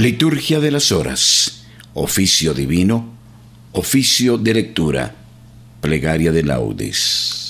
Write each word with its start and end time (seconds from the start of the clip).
Liturgia 0.00 0.60
de 0.60 0.70
las 0.70 0.92
Horas, 0.92 1.66
oficio 1.92 2.54
divino, 2.54 3.12
oficio 3.72 4.38
de 4.38 4.54
lectura, 4.54 5.14
plegaria 5.82 6.32
de 6.32 6.42
laudes. 6.42 7.49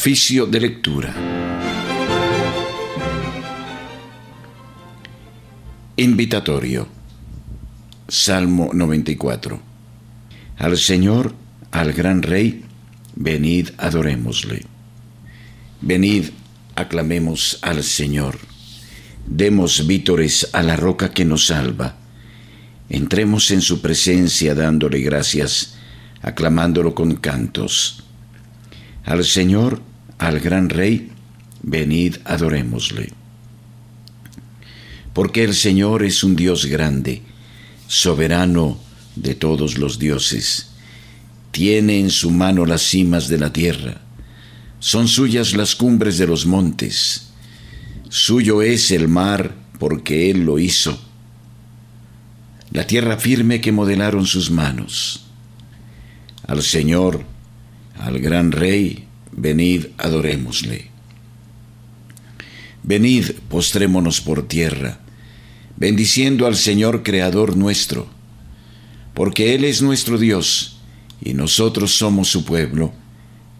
Oficio 0.00 0.46
de 0.46 0.60
lectura. 0.60 1.12
Invitatorio. 5.96 6.86
Salmo 8.06 8.70
94. 8.72 9.60
Al 10.56 10.78
Señor, 10.78 11.34
al 11.72 11.92
gran 11.94 12.22
Rey, 12.22 12.64
venid 13.16 13.70
adorémosle. 13.76 14.66
Venid, 15.80 16.26
aclamemos 16.76 17.58
al 17.62 17.82
Señor. 17.82 18.38
Demos 19.26 19.84
vítores 19.88 20.50
a 20.52 20.62
la 20.62 20.76
roca 20.76 21.10
que 21.10 21.24
nos 21.24 21.48
salva. 21.48 21.96
Entremos 22.88 23.50
en 23.50 23.62
su 23.62 23.82
presencia 23.82 24.54
dándole 24.54 25.00
gracias, 25.00 25.74
aclamándolo 26.22 26.94
con 26.94 27.16
cantos. 27.16 28.04
Al 29.04 29.24
Señor, 29.24 29.87
al 30.18 30.40
gran 30.40 30.68
Rey, 30.68 31.10
venid 31.62 32.16
adorémosle. 32.24 33.12
Porque 35.12 35.44
el 35.44 35.54
Señor 35.54 36.04
es 36.04 36.22
un 36.22 36.36
Dios 36.36 36.66
grande, 36.66 37.22
soberano 37.86 38.78
de 39.16 39.34
todos 39.34 39.78
los 39.78 39.98
dioses. 39.98 40.70
Tiene 41.50 41.98
en 41.98 42.10
su 42.10 42.30
mano 42.30 42.66
las 42.66 42.82
cimas 42.82 43.28
de 43.28 43.38
la 43.38 43.52
tierra, 43.52 44.00
son 44.80 45.08
suyas 45.08 45.54
las 45.54 45.74
cumbres 45.74 46.18
de 46.18 46.26
los 46.26 46.46
montes. 46.46 47.30
Suyo 48.08 48.62
es 48.62 48.90
el 48.92 49.08
mar 49.08 49.54
porque 49.78 50.30
Él 50.30 50.44
lo 50.44 50.58
hizo, 50.58 51.00
la 52.70 52.86
tierra 52.86 53.16
firme 53.16 53.60
que 53.60 53.72
modelaron 53.72 54.26
sus 54.26 54.50
manos. 54.50 55.24
Al 56.46 56.62
Señor, 56.62 57.24
al 57.98 58.20
gran 58.20 58.52
Rey, 58.52 59.07
venid, 59.38 59.86
adorémosle. 59.96 60.90
Venid, 62.82 63.30
postrémonos 63.48 64.20
por 64.20 64.48
tierra, 64.48 64.98
bendiciendo 65.76 66.46
al 66.46 66.56
Señor 66.56 67.02
Creador 67.02 67.56
nuestro, 67.56 68.08
porque 69.14 69.54
Él 69.54 69.64
es 69.64 69.82
nuestro 69.82 70.18
Dios, 70.18 70.80
y 71.20 71.34
nosotros 71.34 71.92
somos 71.92 72.28
su 72.28 72.44
pueblo, 72.44 72.92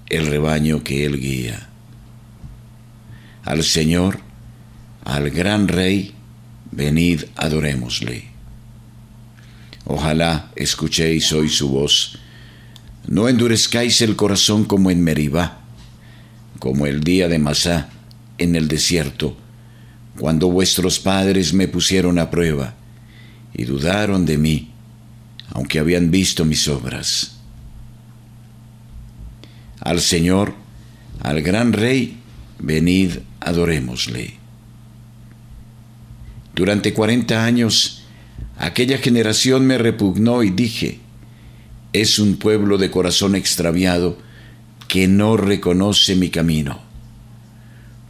el 0.08 0.26
rebaño 0.26 0.82
que 0.82 1.04
Él 1.04 1.20
guía. 1.20 1.68
Al 3.44 3.62
Señor, 3.62 4.20
al 5.04 5.30
gran 5.30 5.68
Rey, 5.68 6.14
venid, 6.70 7.24
adorémosle. 7.36 8.28
Ojalá 9.84 10.52
escuchéis 10.54 11.32
hoy 11.32 11.48
su 11.48 11.68
voz, 11.68 12.18
no 13.06 13.28
endurezcáis 13.28 14.02
el 14.02 14.16
corazón 14.16 14.64
como 14.64 14.90
en 14.90 15.02
Meribá, 15.02 15.57
como 16.58 16.86
el 16.86 17.02
día 17.02 17.28
de 17.28 17.38
Masá 17.38 17.88
en 18.38 18.56
el 18.56 18.68
desierto, 18.68 19.36
cuando 20.18 20.50
vuestros 20.50 20.98
padres 20.98 21.52
me 21.52 21.68
pusieron 21.68 22.18
a 22.18 22.30
prueba 22.30 22.74
y 23.54 23.64
dudaron 23.64 24.26
de 24.26 24.38
mí, 24.38 24.70
aunque 25.50 25.78
habían 25.78 26.10
visto 26.10 26.44
mis 26.44 26.68
obras. 26.68 27.36
Al 29.80 30.00
Señor, 30.00 30.54
al 31.20 31.40
gran 31.42 31.72
Rey, 31.72 32.18
venid, 32.58 33.18
adorémosle. 33.40 34.34
Durante 36.54 36.92
cuarenta 36.92 37.44
años, 37.44 38.04
aquella 38.58 38.98
generación 38.98 39.66
me 39.66 39.78
repugnó 39.78 40.42
y 40.42 40.50
dije, 40.50 40.98
es 41.92 42.18
un 42.18 42.36
pueblo 42.36 42.76
de 42.78 42.90
corazón 42.90 43.36
extraviado 43.36 44.18
que 44.88 45.06
no 45.06 45.36
reconoce 45.36 46.16
mi 46.16 46.30
camino. 46.30 46.80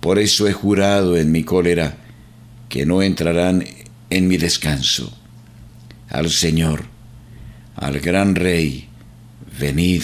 Por 0.00 0.18
eso 0.18 0.46
he 0.46 0.52
jurado 0.52 1.16
en 1.16 1.32
mi 1.32 1.42
cólera 1.42 1.98
que 2.68 2.86
no 2.86 3.02
entrarán 3.02 3.64
en 4.10 4.28
mi 4.28 4.36
descanso. 4.36 5.12
Al 6.08 6.30
Señor, 6.30 6.84
al 7.74 7.98
gran 8.00 8.36
Rey, 8.36 8.88
venid, 9.58 10.02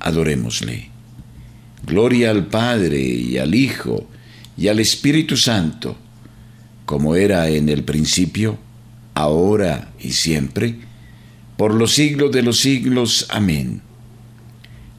adorémosle. 0.00 0.90
Gloria 1.86 2.30
al 2.30 2.48
Padre 2.48 3.00
y 3.00 3.38
al 3.38 3.54
Hijo 3.54 4.08
y 4.56 4.68
al 4.68 4.80
Espíritu 4.80 5.36
Santo, 5.36 5.96
como 6.84 7.14
era 7.14 7.48
en 7.48 7.68
el 7.68 7.84
principio, 7.84 8.58
ahora 9.14 9.92
y 10.00 10.10
siempre, 10.10 10.74
por 11.56 11.72
los 11.72 11.94
siglos 11.94 12.32
de 12.32 12.42
los 12.42 12.58
siglos. 12.58 13.26
Amén. 13.30 13.82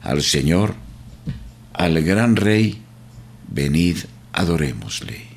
Al 0.02 0.22
Señor, 0.22 0.74
al 1.72 2.02
gran 2.02 2.36
Rey, 2.36 2.82
venid, 3.48 3.98
adorémosle. 4.32 5.28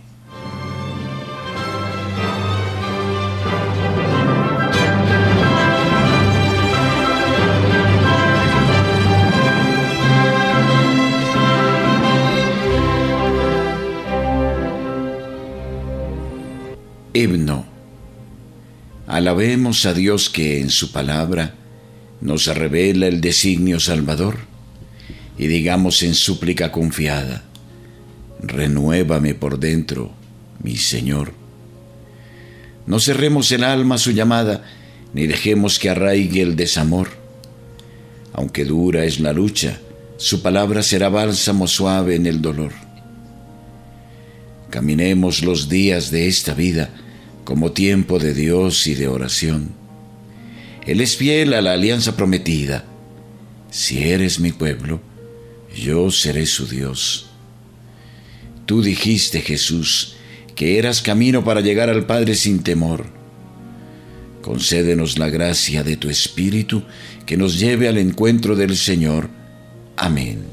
Himno 17.16 17.66
Alabemos 19.06 19.85
a 19.85 19.94
Dios 19.94 20.29
que 20.31 20.59
en 20.59 20.72
su 20.72 20.91
palabra 20.91 21.53
nos 22.22 22.47
revela 22.47 23.06
el 23.06 23.22
designio 23.22 23.79
salvador 23.79 24.53
y 25.38 25.47
digamos 25.47 26.03
en 26.03 26.13
súplica 26.13 26.71
confiada, 26.71 27.43
renuévame 28.41 29.34
por 29.34 29.59
dentro, 29.59 30.11
mi 30.61 30.75
Señor. 30.75 31.34
No 32.85 32.99
cerremos 32.99 33.52
el 33.52 33.63
alma 33.63 33.96
a 33.96 33.97
su 33.97 34.11
llamada, 34.11 34.63
ni 35.13 35.28
dejemos 35.28 35.79
que 35.79 35.90
arraigue 35.90 36.41
el 36.41 36.55
desamor. 36.55 37.09
Aunque 38.34 38.66
dura 38.66 39.05
es 39.05 39.19
la 39.19 39.31
lucha, 39.31 39.79
su 40.17 40.41
palabra 40.41 40.84
será 40.84 41.09
bálsamo 41.09 41.67
suave 41.67 42.16
en 42.16 42.25
el 42.25 42.41
dolor. 42.41 42.72
Caminemos 44.69 45.43
los 45.43 45.69
días 45.69 46.11
de 46.11 46.28
esta 46.28 46.53
vida, 46.53 46.90
como 47.43 47.72
tiempo 47.72 48.19
de 48.19 48.34
Dios 48.34 48.87
y 48.87 48.96
de 48.96 49.08
oración. 49.08 49.69
Él 50.85 50.99
es 50.99 51.16
fiel 51.16 51.53
a 51.53 51.61
la 51.61 51.73
alianza 51.73 52.16
prometida. 52.16 52.84
Si 53.69 54.03
eres 54.03 54.40
mi 54.40 54.52
pueblo, 54.52 54.99
yo 55.75 56.11
seré 56.11 56.46
su 56.46 56.67
Dios. 56.67 57.29
Tú 58.66 58.81
dijiste, 58.81 59.41
Jesús, 59.41 60.16
que 60.55 60.78
eras 60.78 61.02
camino 61.02 61.43
para 61.43 61.61
llegar 61.61 61.90
al 61.90 62.05
Padre 62.05 62.35
sin 62.35 62.64
temor. 62.64 63.05
Concédenos 64.41 65.17
la 65.17 65.29
gracia 65.29 65.84
de 65.84 65.97
tu 65.97 66.09
Espíritu 66.09 66.84
que 67.25 67.37
nos 67.37 67.59
lleve 67.59 67.87
al 67.87 67.97
encuentro 67.97 68.55
del 68.55 68.78
Señor. 68.78 69.29
Amén. 69.96 70.53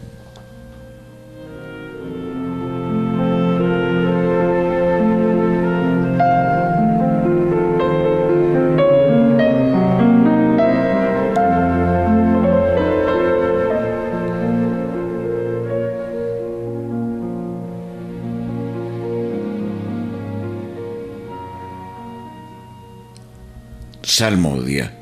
Salmodia. 24.03 24.97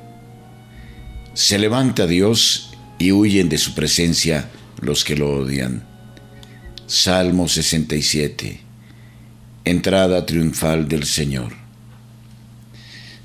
Se 1.33 1.59
levanta 1.59 2.07
Dios 2.07 2.71
y 2.99 3.13
huyen 3.13 3.49
de 3.49 3.59
su 3.59 3.75
presencia 3.75 4.51
los 4.81 5.05
que 5.05 5.17
lo 5.17 5.31
odian. 5.31 5.85
Salmo 6.87 7.49
67. 7.49 8.61
Entrada 9.65 10.27
triunfal 10.27 10.89
del 10.89 11.05
Señor. 11.05 11.53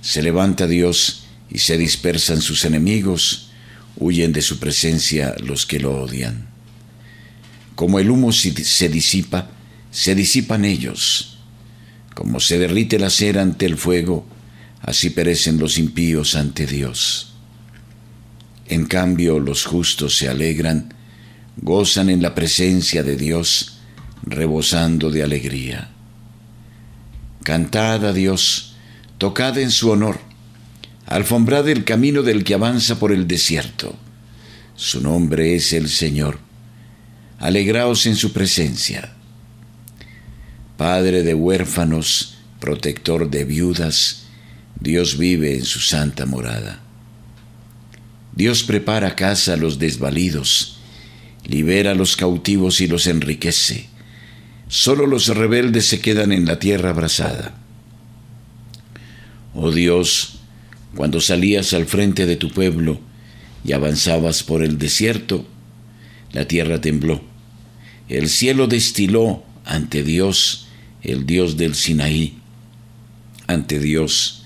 Se 0.02 0.22
levanta 0.22 0.68
Dios 0.68 1.26
y 1.50 1.60
se 1.60 1.78
dispersan 1.78 2.42
sus 2.42 2.66
enemigos, 2.66 3.52
huyen 3.96 4.32
de 4.32 4.42
su 4.42 4.60
presencia 4.60 5.36
los 5.40 5.66
que 5.66 5.80
lo 5.80 6.04
odian. 6.04 6.50
Como 7.74 7.98
el 7.98 8.12
humo 8.12 8.32
se 8.32 8.90
disipa, 8.90 9.50
se 9.90 10.14
disipan 10.14 10.66
ellos. 10.66 11.40
Como 12.14 12.40
se 12.40 12.60
derrite 12.60 13.00
la 13.00 13.10
cera 13.10 13.42
ante 13.42 13.66
el 13.66 13.78
fuego, 13.78 14.28
así 14.84 15.10
perecen 15.10 15.58
los 15.58 15.78
impíos 15.78 16.36
ante 16.36 16.68
Dios. 16.68 17.34
En 18.68 18.86
cambio, 18.86 19.40
los 19.40 19.66
justos 19.66 20.18
se 20.18 20.30
alegran, 20.30 20.94
gozan 21.58 22.10
en 22.10 22.22
la 22.22 22.36
presencia 22.36 23.02
de 23.02 23.16
Dios, 23.16 23.80
rebosando 24.24 25.10
de 25.10 25.24
alegría. 25.24 25.90
Cantad 27.44 28.06
a 28.06 28.14
Dios, 28.14 28.76
tocad 29.18 29.58
en 29.58 29.72
su 29.72 29.90
honor, 29.90 30.20
alfombrad 31.06 31.68
el 31.70 31.84
camino 31.84 32.22
del 32.22 32.44
que 32.44 32.54
avanza 32.54 33.00
por 33.00 33.12
el 33.12 33.28
desierto. 33.28 33.96
Su 34.76 35.02
nombre 35.02 35.56
es 35.56 35.72
el 35.74 35.90
Señor. 35.90 36.40
Alegraos 37.40 38.06
en 38.06 38.16
su 38.16 38.34
presencia. 38.34 39.14
Padre 40.78 41.24
de 41.24 41.34
huérfanos, 41.34 42.38
protector 42.60 43.30
de 43.30 43.44
viudas, 43.46 44.23
Dios 44.84 45.18
vive 45.18 45.56
en 45.56 45.64
su 45.64 45.80
santa 45.80 46.26
morada. 46.26 46.82
Dios 48.36 48.64
prepara 48.64 49.16
casa 49.16 49.54
a 49.54 49.58
los 49.58 49.80
desvalidos, 49.80 50.78
libera 51.46 51.92
a 51.92 51.96
los 51.96 52.18
cautivos 52.18 52.82
y 52.82 52.88
los 52.88 53.08
enriquece. 53.08 53.88
Solo 54.68 55.08
los 55.08 55.28
rebeldes 55.28 55.86
se 55.86 56.02
quedan 56.02 56.34
en 56.34 56.46
la 56.46 56.60
tierra 56.60 56.90
abrasada. 56.90 57.56
Oh 59.54 59.72
Dios, 59.72 60.40
cuando 60.96 61.22
salías 61.22 61.72
al 61.72 61.86
frente 61.86 62.26
de 62.26 62.36
tu 62.36 62.52
pueblo 62.52 63.00
y 63.64 63.72
avanzabas 63.72 64.44
por 64.44 64.66
el 64.66 64.78
desierto, 64.78 65.48
la 66.34 66.46
tierra 66.46 66.82
tembló. 66.82 67.22
El 68.10 68.28
cielo 68.28 68.68
destiló 68.68 69.46
ante 69.64 70.04
Dios, 70.04 70.68
el 71.04 71.26
Dios 71.26 71.56
del 71.56 71.74
Sinaí, 71.74 72.38
ante 73.48 73.80
Dios, 73.80 74.43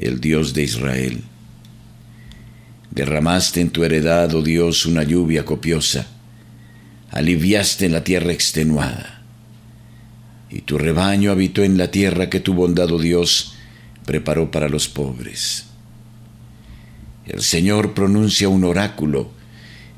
el 0.00 0.20
Dios 0.20 0.54
de 0.54 0.62
Israel. 0.62 1.22
Derramaste 2.90 3.60
en 3.60 3.70
tu 3.70 3.84
heredad, 3.84 4.34
oh 4.34 4.42
Dios, 4.42 4.86
una 4.86 5.04
lluvia 5.04 5.44
copiosa, 5.44 6.08
aliviaste 7.10 7.88
la 7.88 8.02
tierra 8.02 8.32
extenuada, 8.32 9.22
y 10.50 10.62
tu 10.62 10.78
rebaño 10.78 11.30
habitó 11.30 11.62
en 11.62 11.78
la 11.78 11.90
tierra 11.90 12.30
que 12.30 12.40
tu 12.40 12.54
bondad, 12.54 12.90
oh 12.90 12.98
Dios, 12.98 13.54
preparó 14.06 14.50
para 14.50 14.68
los 14.68 14.88
pobres. 14.88 15.66
El 17.26 17.42
Señor 17.42 17.94
pronuncia 17.94 18.48
un 18.48 18.64
oráculo, 18.64 19.30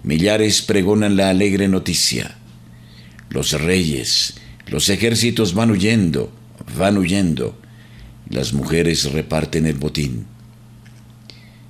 millares 0.02 0.60
pregonan 0.60 1.16
la 1.16 1.31
alegre 1.31 1.69
noticia. 1.69 2.37
Los 3.31 3.52
reyes, 3.52 4.34
los 4.66 4.90
ejércitos 4.90 5.54
van 5.54 5.70
huyendo, 5.70 6.31
van 6.76 6.99
huyendo, 6.99 7.62
las 8.28 8.52
mujeres 8.52 9.12
reparten 9.12 9.66
el 9.66 9.74
botín. 9.74 10.26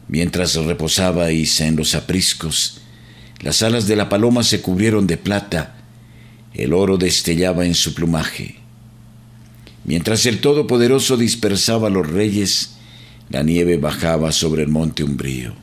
Mientras 0.08 0.54
reposaba 0.56 1.32
Isa 1.32 1.66
en 1.66 1.76
los 1.76 1.94
apriscos, 1.94 2.82
las 3.40 3.62
alas 3.62 3.86
de 3.86 3.96
la 3.96 4.08
paloma 4.08 4.42
se 4.42 4.60
cubrieron 4.60 5.06
de 5.06 5.16
plata, 5.16 5.74
el 6.54 6.72
oro 6.72 6.98
destellaba 6.98 7.64
en 7.64 7.74
su 7.74 7.94
plumaje. 7.94 8.56
Mientras 9.84 10.26
el 10.26 10.40
Todopoderoso 10.40 11.16
dispersaba 11.16 11.88
a 11.88 11.90
los 11.90 12.08
reyes, 12.08 12.74
la 13.30 13.42
nieve 13.42 13.78
bajaba 13.78 14.30
sobre 14.30 14.62
el 14.62 14.68
monte 14.68 15.02
umbrío. 15.02 15.54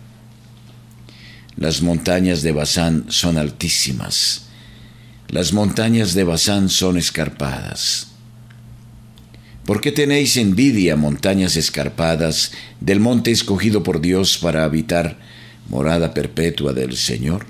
Las 1.56 1.82
montañas 1.82 2.42
de 2.42 2.52
Bazán 2.52 3.06
son 3.10 3.38
altísimas, 3.38 4.48
las 5.30 5.54
montañas 5.54 6.16
de 6.16 6.24
Bazán 6.24 6.70
son 6.70 6.98
escarpadas. 6.98 8.09
¿Por 9.70 9.82
qué 9.82 9.92
tenéis 9.92 10.36
envidia, 10.36 10.96
montañas 10.96 11.56
escarpadas, 11.56 12.54
del 12.82 13.00
monte 13.00 13.30
escogido 13.30 13.84
por 13.84 14.02
Dios 14.02 14.40
para 14.40 14.64
habitar 14.64 15.20
morada 15.70 16.16
perpetua 16.16 16.74
del 16.74 16.98
Señor? 16.98 17.46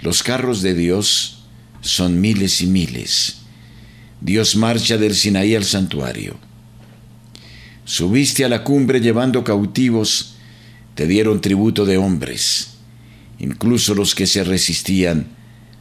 Los 0.00 0.22
carros 0.22 0.62
de 0.62 0.72
Dios 0.72 1.44
son 1.82 2.22
miles 2.22 2.62
y 2.62 2.66
miles. 2.66 3.42
Dios 4.22 4.56
marcha 4.56 4.96
del 4.96 5.14
Sinaí 5.14 5.54
al 5.54 5.64
santuario. 5.64 6.38
Subiste 7.84 8.46
a 8.46 8.48
la 8.48 8.64
cumbre 8.64 9.02
llevando 9.02 9.44
cautivos, 9.44 10.36
te 10.94 11.06
dieron 11.06 11.42
tributo 11.42 11.84
de 11.84 11.98
hombres, 11.98 12.78
incluso 13.38 13.94
los 13.94 14.14
que 14.14 14.26
se 14.26 14.44
resistían 14.44 15.26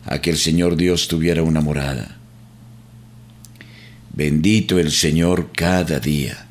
a 0.03 0.19
que 0.19 0.30
el 0.30 0.38
Señor 0.38 0.75
Dios 0.75 1.07
tuviera 1.07 1.42
una 1.42 1.62
morada. 1.62 2.20
Bendito 4.13 4.78
el 4.78 4.92
Señor 4.92 5.52
cada 5.56 6.00
día. 6.02 6.48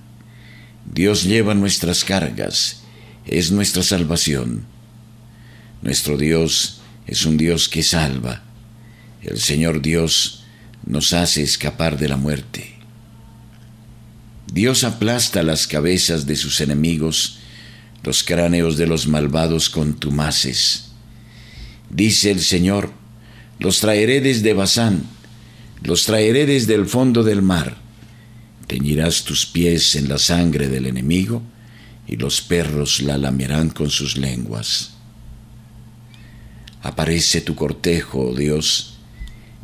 Dios 0.90 1.24
lleva 1.24 1.54
nuestras 1.54 2.04
cargas, 2.04 2.82
es 3.26 3.52
nuestra 3.52 3.82
salvación. 3.82 4.64
Nuestro 5.82 6.16
Dios 6.16 6.80
es 7.06 7.26
un 7.26 7.36
Dios 7.36 7.68
que 7.68 7.82
salva. 7.82 8.42
El 9.22 9.38
Señor 9.38 9.82
Dios 9.82 10.44
nos 10.86 11.12
hace 11.12 11.42
escapar 11.42 11.98
de 11.98 12.08
la 12.08 12.16
muerte. 12.16 12.76
Dios 14.50 14.82
aplasta 14.82 15.42
las 15.42 15.66
cabezas 15.66 16.24
de 16.24 16.36
sus 16.36 16.62
enemigos, 16.62 17.40
los 18.02 18.24
cráneos 18.24 18.78
de 18.78 18.86
los 18.86 19.06
malvados 19.06 19.68
contumaces. 19.68 20.92
Dice 21.90 22.30
el 22.30 22.40
Señor, 22.40 22.90
los 23.58 23.80
traeré 23.80 24.22
desde 24.22 24.54
Bazán 24.54 25.19
los 25.82 26.04
traeré 26.04 26.46
desde 26.46 26.74
el 26.74 26.86
fondo 26.86 27.22
del 27.22 27.42
mar. 27.42 27.76
Teñirás 28.66 29.24
tus 29.24 29.46
pies 29.46 29.96
en 29.96 30.08
la 30.08 30.18
sangre 30.18 30.68
del 30.68 30.86
enemigo, 30.86 31.42
y 32.06 32.16
los 32.16 32.40
perros 32.40 33.02
la 33.02 33.16
lamerán 33.18 33.70
con 33.70 33.90
sus 33.90 34.16
lenguas. 34.16 34.92
Aparece 36.82 37.40
tu 37.40 37.54
cortejo, 37.54 38.30
oh 38.30 38.34
Dios, 38.34 38.98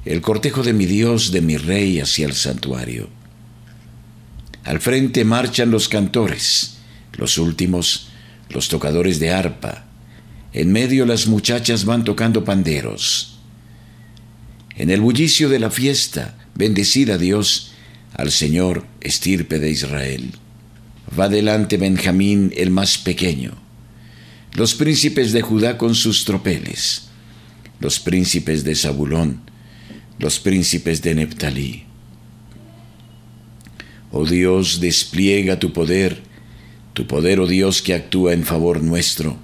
el 0.04 0.20
cortejo 0.20 0.62
de 0.62 0.73
mi 0.73 0.87
Dios, 0.87 1.32
de 1.32 1.40
mi 1.40 1.56
Rey, 1.56 1.99
hacia 1.99 2.26
el 2.26 2.35
santuario. 2.35 3.08
Al 4.64 4.80
frente 4.80 5.25
marchan 5.25 5.70
los 5.70 5.88
cantores, 5.88 6.78
los 7.14 7.38
últimos, 7.38 8.08
los 8.50 8.68
tocadores 8.68 9.18
de 9.18 9.30
arpa. 9.30 9.87
En 10.52 10.73
medio 10.73 11.06
las 11.06 11.26
muchachas 11.26 11.85
van 11.85 12.04
tocando 12.04 12.44
panderos. 12.44 13.36
En 14.78 14.90
el 14.90 15.00
bullicio 15.00 15.49
de 15.49 15.59
la 15.59 15.71
fiesta, 15.71 16.37
bendecida 16.54 17.16
Dios 17.16 17.73
al 18.12 18.30
Señor, 18.30 18.87
estirpe 19.00 19.59
de 19.59 19.71
Israel. 19.71 20.33
Va 21.18 21.30
delante 21.30 21.78
Benjamín 21.78 22.52
el 22.56 22.71
más 22.71 22.99
pequeño, 22.99 23.54
los 24.54 24.75
príncipes 24.75 25.33
de 25.33 25.40
Judá 25.40 25.78
con 25.78 25.95
sus 25.95 26.26
tropeles, 26.26 27.09
los 27.80 28.00
príncipes 28.00 28.64
de 28.64 28.75
Zabulón, 28.75 29.40
los 30.18 30.40
príncipes 30.40 31.00
de 31.00 31.14
Neptalí. 31.14 31.85
Oh 34.12 34.26
Dios, 34.26 34.80
despliega 34.80 35.59
tu 35.59 35.73
poder, 35.73 36.23
tu 36.92 37.06
poder, 37.06 37.40
oh 37.40 37.47
Dios, 37.47 37.80
que 37.80 37.95
actúa 37.95 38.35
en 38.35 38.45
favor 38.45 38.83
nuestro. 38.83 39.38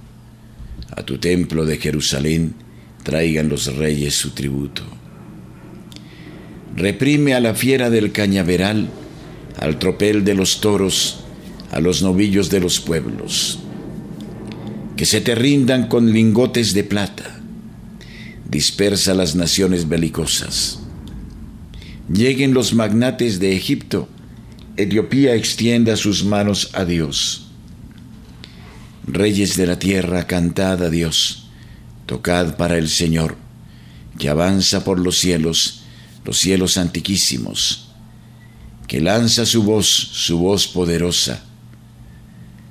A 0.95 1.03
tu 1.03 1.17
templo 1.17 1.65
de 1.65 1.77
Jerusalén 1.77 2.53
traigan 3.03 3.49
los 3.49 3.75
reyes 3.75 4.13
su 4.13 4.31
tributo 4.31 5.02
reprime 6.75 7.33
a 7.33 7.39
la 7.39 7.53
fiera 7.53 7.89
del 7.89 8.11
cañaveral, 8.11 8.89
al 9.57 9.79
tropel 9.79 10.23
de 10.23 10.33
los 10.33 10.61
toros, 10.61 11.19
a 11.71 11.79
los 11.79 12.01
novillos 12.01 12.49
de 12.49 12.59
los 12.59 12.79
pueblos. 12.79 13.59
Que 14.95 15.05
se 15.05 15.21
te 15.21 15.35
rindan 15.35 15.87
con 15.87 16.11
lingotes 16.11 16.73
de 16.73 16.83
plata. 16.83 17.39
Dispersa 18.49 19.13
las 19.13 19.35
naciones 19.35 19.87
belicosas. 19.87 20.79
Lleguen 22.11 22.53
los 22.53 22.73
magnates 22.73 23.39
de 23.39 23.55
Egipto. 23.55 24.07
Etiopía 24.77 25.35
extienda 25.35 25.95
sus 25.95 26.23
manos 26.23 26.71
a 26.73 26.85
Dios. 26.85 27.47
Reyes 29.07 29.57
de 29.57 29.67
la 29.67 29.79
tierra, 29.79 30.27
cantad 30.27 30.83
a 30.83 30.89
Dios. 30.89 31.47
Tocad 32.05 32.55
para 32.57 32.77
el 32.77 32.89
Señor, 32.89 33.35
que 34.19 34.29
avanza 34.29 34.83
por 34.83 34.99
los 34.99 35.17
cielos 35.17 35.82
los 36.25 36.37
cielos 36.37 36.77
antiquísimos, 36.77 37.89
que 38.87 39.01
lanza 39.01 39.45
su 39.45 39.63
voz, 39.63 39.87
su 39.87 40.37
voz 40.37 40.67
poderosa. 40.67 41.43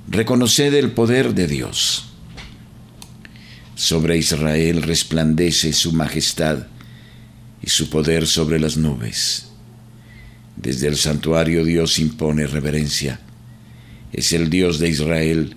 reconoced 0.07 0.73
el 0.73 0.91
poder 0.91 1.33
de 1.33 1.47
Dios. 1.47 2.05
Sobre 3.75 4.17
Israel 4.17 4.83
resplandece 4.83 5.73
su 5.73 5.93
majestad 5.93 6.67
y 7.61 7.69
su 7.69 7.89
poder 7.89 8.27
sobre 8.27 8.59
las 8.59 8.77
nubes. 8.77 9.47
Desde 10.55 10.87
el 10.87 10.97
santuario 10.97 11.63
Dios 11.63 11.99
impone 11.99 12.45
reverencia. 12.45 13.19
Es 14.11 14.33
el 14.33 14.49
Dios 14.49 14.79
de 14.79 14.89
Israel 14.89 15.55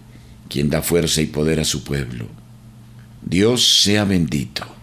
quien 0.49 0.71
da 0.71 0.81
fuerza 0.81 1.21
y 1.21 1.27
poder 1.27 1.61
a 1.61 1.65
su 1.65 1.83
pueblo. 1.85 2.27
Dios 3.23 3.83
sea 3.83 4.05
bendito. 4.05 4.76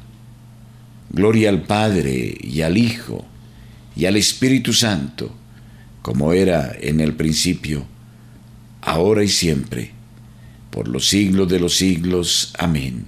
Gloria 1.13 1.49
al 1.49 1.61
Padre 1.61 2.35
y 2.41 2.61
al 2.61 2.75
Hijo 2.75 3.23
y 3.95 4.05
al 4.05 4.17
Espíritu 4.17 4.73
Santo, 4.73 5.31
como 6.01 6.33
era 6.33 6.75
en 6.81 6.99
el 6.99 7.13
principio, 7.13 7.85
ahora 8.81 9.23
y 9.23 9.29
siempre, 9.29 9.91
por 10.71 10.87
los 10.87 11.07
siglos 11.07 11.47
de 11.47 11.59
los 11.59 11.75
siglos. 11.75 12.53
Amén. 12.57 13.05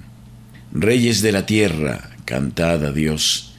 Reyes 0.72 1.22
de 1.22 1.32
la 1.32 1.48
tierra, 1.48 2.12
cantad 2.26 2.86
a 2.86 2.92
Dios, 2.92 3.56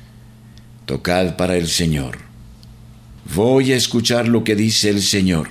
tocad 0.87 1.37
para 1.37 1.57
el 1.57 1.67
Señor. 1.67 2.19
Voy 3.35 3.73
a 3.73 3.77
escuchar 3.77 4.29
lo 4.29 4.45
que 4.45 4.55
dice 4.55 4.91
el 4.91 5.03
Señor. 5.03 5.49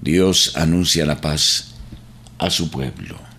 Dios 0.00 0.52
anuncia 0.56 1.04
la 1.04 1.20
paz 1.20 1.74
a 2.38 2.50
su 2.50 2.70
pueblo. 2.70 3.29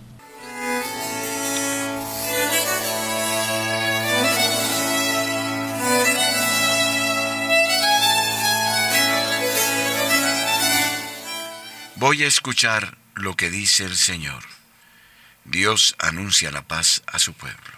Voy 12.12 12.24
a 12.24 12.28
escuchar 12.28 12.98
lo 13.14 13.36
que 13.36 13.48
dice 13.48 13.84
el 13.84 13.96
Señor. 13.96 14.42
Dios 15.46 15.96
anuncia 15.98 16.50
la 16.50 16.60
paz 16.60 17.02
a 17.06 17.18
su 17.18 17.32
pueblo. 17.32 17.72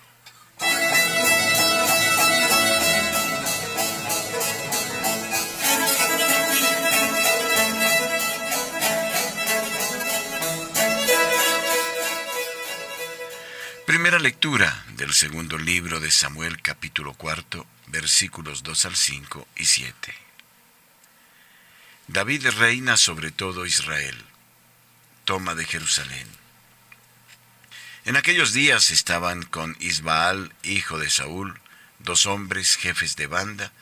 Primera 13.87 14.19
lectura 14.19 14.85
del 14.97 15.15
segundo 15.15 15.59
libro 15.59 16.01
de 16.01 16.11
Samuel 16.11 16.61
capítulo 16.61 17.15
cuarto 17.15 17.69
versículos 17.87 18.65
2 18.65 18.87
al 18.87 18.97
5 18.97 19.47
y 19.55 19.67
7. 19.67 20.34
David 22.07 22.47
reina 22.59 22.99
sobre 22.99 23.31
todo 23.31 23.65
Israel. 23.65 24.15
Toma 25.25 25.55
de 25.55 25.65
Jerusalén. 25.65 26.29
En 28.05 28.17
aquellos 28.17 28.53
días 28.53 28.91
estaban 28.91 29.43
con 29.45 29.75
Isbaal, 29.81 30.53
hijo 30.63 30.99
de 30.99 31.09
Saúl, 31.09 31.59
dos 32.01 32.27
hombres 32.27 32.77
jefes 32.77 33.17
de 33.17 33.27
banda, 33.27 33.73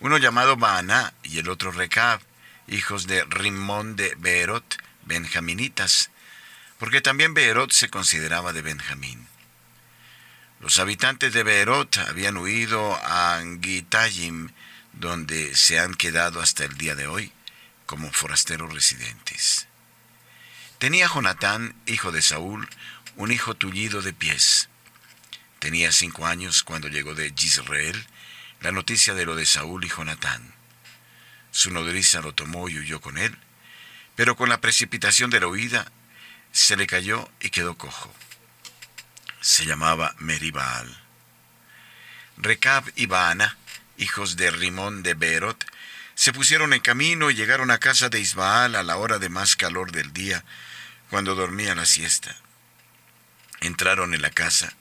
uno 0.00 0.18
llamado 0.18 0.58
Baaná 0.58 1.14
y 1.22 1.38
el 1.38 1.48
otro 1.48 1.72
Recab, 1.72 2.20
hijos 2.68 3.06
de 3.06 3.24
Rimón 3.24 3.96
de 3.96 4.14
Beerot, 4.18 4.76
benjaminitas, 5.06 6.10
porque 6.78 7.00
también 7.00 7.32
Beerot 7.32 7.72
se 7.72 7.88
consideraba 7.88 8.52
de 8.52 8.60
Benjamín. 8.60 9.26
Los 10.60 10.78
habitantes 10.78 11.32
de 11.32 11.42
Beerot 11.42 11.96
habían 11.96 12.36
huido 12.36 12.94
a 12.94 13.38
Angitayim, 13.38 14.50
donde 14.92 15.56
se 15.56 15.80
han 15.80 15.94
quedado 15.94 16.42
hasta 16.42 16.66
el 16.66 16.76
día 16.76 16.94
de 16.94 17.06
hoy 17.06 17.32
como 17.86 18.12
forasteros 18.12 18.72
residentes. 18.72 19.66
Tenía 20.78 21.08
Jonatán, 21.08 21.74
hijo 21.86 22.12
de 22.12 22.22
Saúl, 22.22 22.68
un 23.16 23.32
hijo 23.32 23.54
tullido 23.54 24.02
de 24.02 24.12
pies. 24.12 24.68
Tenía 25.58 25.92
cinco 25.92 26.26
años 26.26 26.62
cuando 26.62 26.88
llegó 26.88 27.14
de 27.14 27.32
Israel 27.36 28.06
la 28.60 28.72
noticia 28.72 29.14
de 29.14 29.26
lo 29.26 29.34
de 29.36 29.46
Saúl 29.46 29.84
y 29.84 29.88
Jonatán. 29.88 30.54
Su 31.50 31.70
nodriza 31.70 32.20
lo 32.20 32.34
tomó 32.34 32.68
y 32.68 32.78
huyó 32.78 33.00
con 33.00 33.18
él, 33.18 33.36
pero 34.16 34.36
con 34.36 34.48
la 34.48 34.60
precipitación 34.60 35.30
de 35.30 35.40
la 35.40 35.46
huida 35.46 35.90
se 36.50 36.76
le 36.76 36.86
cayó 36.86 37.30
y 37.40 37.50
quedó 37.50 37.76
cojo. 37.76 38.12
Se 39.40 39.66
llamaba 39.66 40.14
Meribaal. 40.18 41.00
Recab 42.36 42.90
y 42.96 43.06
Baana, 43.06 43.56
hijos 43.98 44.36
de 44.36 44.50
Rimón 44.50 45.02
de 45.02 45.14
Berot, 45.14 45.64
se 46.14 46.32
pusieron 46.32 46.72
en 46.72 46.80
camino 46.80 47.30
y 47.30 47.34
llegaron 47.34 47.70
a 47.70 47.78
casa 47.78 48.08
de 48.08 48.20
Isbaal 48.20 48.76
a 48.76 48.82
la 48.82 48.96
hora 48.96 49.18
de 49.18 49.28
más 49.28 49.56
calor 49.56 49.90
del 49.92 50.12
día, 50.12 50.44
cuando 51.10 51.34
dormía 51.34 51.74
la 51.74 51.86
siesta. 51.86 52.36
Entraron 53.60 54.14
en 54.14 54.22
la 54.22 54.30
casa. 54.30 54.74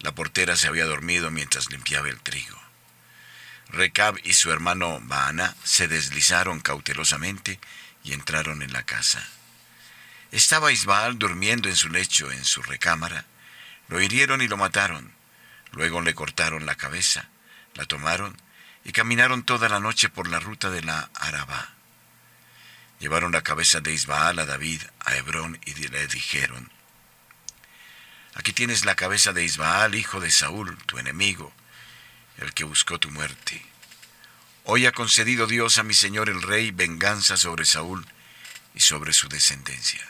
La 0.00 0.12
portera 0.14 0.56
se 0.56 0.66
había 0.66 0.84
dormido 0.84 1.30
mientras 1.30 1.70
limpiaba 1.70 2.08
el 2.08 2.20
trigo. 2.20 2.60
Recab 3.68 4.18
y 4.24 4.34
su 4.34 4.50
hermano 4.50 5.00
Baana 5.02 5.54
se 5.64 5.86
deslizaron 5.86 6.60
cautelosamente 6.60 7.60
y 8.02 8.12
entraron 8.12 8.62
en 8.62 8.72
la 8.72 8.82
casa. 8.82 9.26
Estaba 10.32 10.72
Isbaal 10.72 11.18
durmiendo 11.18 11.68
en 11.68 11.76
su 11.76 11.88
lecho 11.88 12.32
en 12.32 12.44
su 12.44 12.62
recámara. 12.62 13.24
Lo 13.88 14.00
hirieron 14.00 14.42
y 14.42 14.48
lo 14.48 14.56
mataron. 14.56 15.12
Luego 15.72 16.00
le 16.00 16.14
cortaron 16.14 16.66
la 16.66 16.74
cabeza, 16.74 17.28
la 17.74 17.84
tomaron 17.84 18.36
y 18.84 18.92
caminaron 18.92 19.44
toda 19.44 19.68
la 19.68 19.80
noche 19.80 20.08
por 20.08 20.28
la 20.28 20.40
ruta 20.40 20.70
de 20.70 20.82
la 20.82 21.10
Araba. 21.14 21.70
Llevaron 22.98 23.32
la 23.32 23.42
cabeza 23.42 23.80
de 23.80 23.92
Isbaal 23.92 24.38
a 24.38 24.46
David 24.46 24.82
a 25.00 25.16
Hebrón 25.16 25.60
y 25.64 25.74
le 25.74 26.06
dijeron, 26.06 26.70
Aquí 28.34 28.52
tienes 28.52 28.84
la 28.84 28.94
cabeza 28.94 29.32
de 29.32 29.44
Isbaal, 29.44 29.94
hijo 29.94 30.20
de 30.20 30.30
Saúl, 30.30 30.78
tu 30.86 30.98
enemigo, 30.98 31.52
el 32.38 32.54
que 32.54 32.64
buscó 32.64 32.98
tu 32.98 33.10
muerte. 33.10 33.64
Hoy 34.64 34.86
ha 34.86 34.92
concedido 34.92 35.46
Dios 35.46 35.78
a 35.78 35.82
mi 35.82 35.94
señor 35.94 36.28
el 36.28 36.40
rey 36.40 36.70
venganza 36.70 37.36
sobre 37.36 37.64
Saúl 37.64 38.06
y 38.74 38.80
sobre 38.80 39.12
su 39.12 39.28
descendencia. 39.28 40.06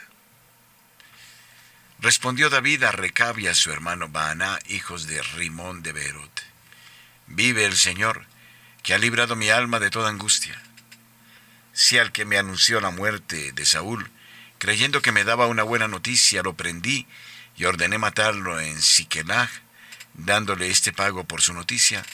Respondió 1.99 2.51
David 2.51 2.83
a 2.83 2.93
Recab 2.93 3.39
y 3.39 3.47
a 3.47 3.55
su 3.55 3.73
hermano 3.73 4.09
Baaná, 4.09 4.59
hijos 4.67 5.07
de 5.07 5.23
Rimón 5.23 5.83
de 5.83 5.93
Berot. 5.93 6.43
Vive 7.29 7.65
el 7.65 7.77
Señor, 7.77 8.27
que 8.83 8.95
ha 8.95 8.99
librado 8.99 9.37
mi 9.37 9.51
alma 9.51 9.79
de 9.79 9.91
toda 9.91 10.11
angustia. 10.11 10.61
Si 11.73 11.99
al 11.99 12.13
que 12.13 12.25
me 12.25 12.39
anunció 12.39 12.81
la 12.81 12.91
muerte 12.91 13.53
de 13.53 13.65
Saúl, 13.65 14.11
creyendo 14.59 15.03
que 15.03 15.13
me 15.13 15.25
daba 15.25 15.47
una 15.47 15.63
buena 15.63 15.89
noticia, 15.89 16.43
lo 16.43 16.55
prendí 16.55 17.07
y 17.57 17.65
ordené 17.65 17.99
matarlo 17.99 18.61
en 18.61 18.81
Siquelag, 18.81 19.49
dándole 20.15 20.71
este 20.71 20.93
pago 20.93 21.25
por 21.25 21.43
su 21.43 21.55
noticia, 21.55 22.05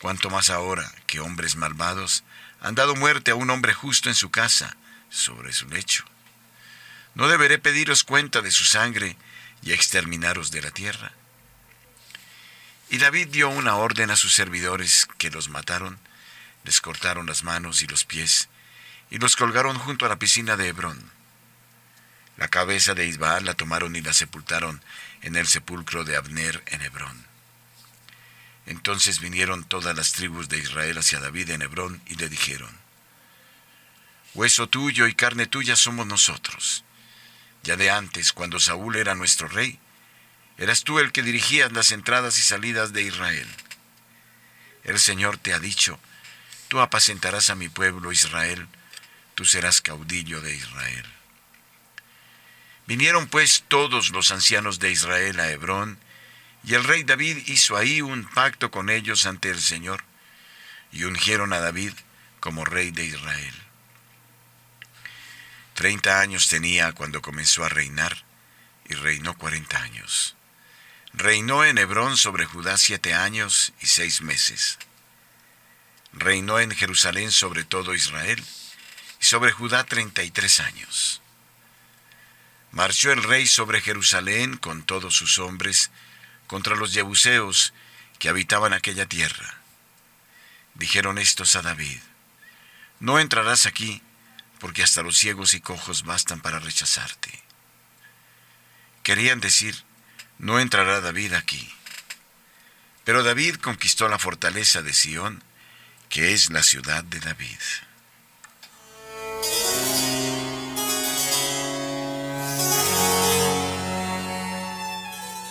cuanto 0.00 0.30
más 0.30 0.50
ahora 0.50 0.90
que 1.06 1.20
hombres 1.20 1.56
malvados 1.56 2.24
han 2.60 2.74
dado 2.74 2.94
muerte 2.96 3.30
a 3.30 3.34
un 3.34 3.50
hombre 3.50 3.74
justo 3.74 4.08
en 4.08 4.14
su 4.14 4.30
casa, 4.30 4.76
sobre 5.08 5.52
su 5.52 5.68
lecho. 5.68 6.04
¿No 7.14 7.28
deberé 7.28 7.58
pediros 7.58 8.04
cuenta 8.04 8.40
de 8.40 8.50
su 8.50 8.64
sangre 8.64 9.16
y 9.62 9.72
exterminaros 9.72 10.50
de 10.50 10.62
la 10.62 10.70
tierra? 10.70 11.12
Y 12.90 12.98
David 12.98 13.28
dio 13.28 13.48
una 13.48 13.76
orden 13.76 14.10
a 14.10 14.16
sus 14.16 14.34
servidores 14.34 15.06
que 15.16 15.30
los 15.30 15.48
mataron, 15.48 16.00
les 16.64 16.80
cortaron 16.80 17.24
las 17.24 17.44
manos 17.44 17.82
y 17.82 17.86
los 17.86 18.04
pies, 18.04 18.48
y 19.10 19.18
los 19.18 19.36
colgaron 19.36 19.78
junto 19.78 20.06
a 20.06 20.08
la 20.08 20.18
piscina 20.18 20.56
de 20.56 20.68
Hebrón. 20.68 21.12
La 22.36 22.48
cabeza 22.48 22.94
de 22.94 23.06
Isbaal 23.06 23.44
la 23.44 23.54
tomaron 23.54 23.94
y 23.94 24.00
la 24.00 24.12
sepultaron 24.12 24.82
en 25.22 25.36
el 25.36 25.46
sepulcro 25.46 26.02
de 26.02 26.16
Abner 26.16 26.64
en 26.66 26.82
Hebrón. 26.82 27.26
Entonces 28.66 29.20
vinieron 29.20 29.62
todas 29.62 29.96
las 29.96 30.10
tribus 30.10 30.48
de 30.48 30.58
Israel 30.58 30.98
hacia 30.98 31.20
David 31.20 31.50
en 31.50 31.62
Hebrón 31.62 32.02
y 32.06 32.16
le 32.16 32.28
dijeron, 32.28 32.76
Hueso 34.34 34.68
tuyo 34.68 35.06
y 35.06 35.14
carne 35.14 35.46
tuya 35.46 35.76
somos 35.76 36.08
nosotros. 36.08 36.84
Ya 37.62 37.76
de 37.76 37.90
antes, 37.90 38.32
cuando 38.32 38.58
Saúl 38.58 38.96
era 38.96 39.14
nuestro 39.14 39.46
rey, 39.46 39.78
Eras 40.60 40.84
tú 40.84 40.98
el 40.98 41.10
que 41.10 41.22
dirigías 41.22 41.72
las 41.72 41.90
entradas 41.90 42.38
y 42.38 42.42
salidas 42.42 42.92
de 42.92 43.00
Israel. 43.00 43.48
El 44.84 45.00
Señor 45.00 45.38
te 45.38 45.54
ha 45.54 45.58
dicho, 45.58 45.98
tú 46.68 46.80
apacentarás 46.80 47.48
a 47.48 47.54
mi 47.54 47.70
pueblo 47.70 48.12
Israel, 48.12 48.68
tú 49.34 49.46
serás 49.46 49.80
caudillo 49.80 50.42
de 50.42 50.54
Israel. 50.54 51.06
Vinieron 52.86 53.26
pues 53.26 53.64
todos 53.68 54.10
los 54.10 54.30
ancianos 54.32 54.78
de 54.78 54.90
Israel 54.90 55.40
a 55.40 55.50
Hebrón, 55.50 55.98
y 56.62 56.74
el 56.74 56.84
rey 56.84 57.04
David 57.04 57.38
hizo 57.46 57.78
ahí 57.78 58.02
un 58.02 58.26
pacto 58.26 58.70
con 58.70 58.90
ellos 58.90 59.24
ante 59.24 59.48
el 59.48 59.62
Señor, 59.62 60.04
y 60.92 61.04
ungieron 61.04 61.54
a 61.54 61.60
David 61.60 61.94
como 62.38 62.66
rey 62.66 62.90
de 62.90 63.06
Israel. 63.06 63.54
Treinta 65.72 66.20
años 66.20 66.48
tenía 66.48 66.92
cuando 66.92 67.22
comenzó 67.22 67.64
a 67.64 67.70
reinar, 67.70 68.24
y 68.86 68.92
reinó 68.92 69.38
cuarenta 69.38 69.80
años. 69.80 70.36
Reinó 71.12 71.64
en 71.64 71.78
Hebrón 71.78 72.16
sobre 72.16 72.44
Judá 72.46 72.76
siete 72.76 73.14
años 73.14 73.72
y 73.80 73.86
seis 73.86 74.22
meses. 74.22 74.78
Reinó 76.12 76.60
en 76.60 76.70
Jerusalén 76.70 77.32
sobre 77.32 77.64
todo 77.64 77.94
Israel 77.94 78.42
y 79.20 79.24
sobre 79.24 79.52
Judá 79.52 79.84
treinta 79.84 80.22
y 80.22 80.30
tres 80.30 80.60
años. 80.60 81.20
Marchó 82.72 83.10
el 83.10 83.22
rey 83.22 83.46
sobre 83.46 83.80
Jerusalén 83.80 84.56
con 84.56 84.84
todos 84.84 85.14
sus 85.14 85.38
hombres 85.40 85.90
contra 86.46 86.76
los 86.76 86.92
jebuseos 86.92 87.72
que 88.18 88.28
habitaban 88.28 88.72
aquella 88.72 89.06
tierra. 89.06 89.58
Dijeron 90.74 91.18
estos 91.18 91.56
a 91.56 91.62
David, 91.62 92.00
no 93.00 93.18
entrarás 93.18 93.66
aquí, 93.66 94.02
porque 94.60 94.82
hasta 94.82 95.02
los 95.02 95.16
ciegos 95.16 95.54
y 95.54 95.60
cojos 95.60 96.04
bastan 96.04 96.40
para 96.40 96.60
rechazarte. 96.60 97.42
Querían 99.02 99.40
decir, 99.40 99.82
no 100.40 100.58
entrará 100.58 101.00
David 101.00 101.34
aquí. 101.34 101.70
Pero 103.04 103.22
David 103.22 103.56
conquistó 103.56 104.08
la 104.08 104.18
fortaleza 104.18 104.82
de 104.82 104.92
Sión, 104.92 105.42
que 106.08 106.32
es 106.32 106.50
la 106.50 106.62
ciudad 106.62 107.04
de 107.04 107.20
David. 107.20 107.58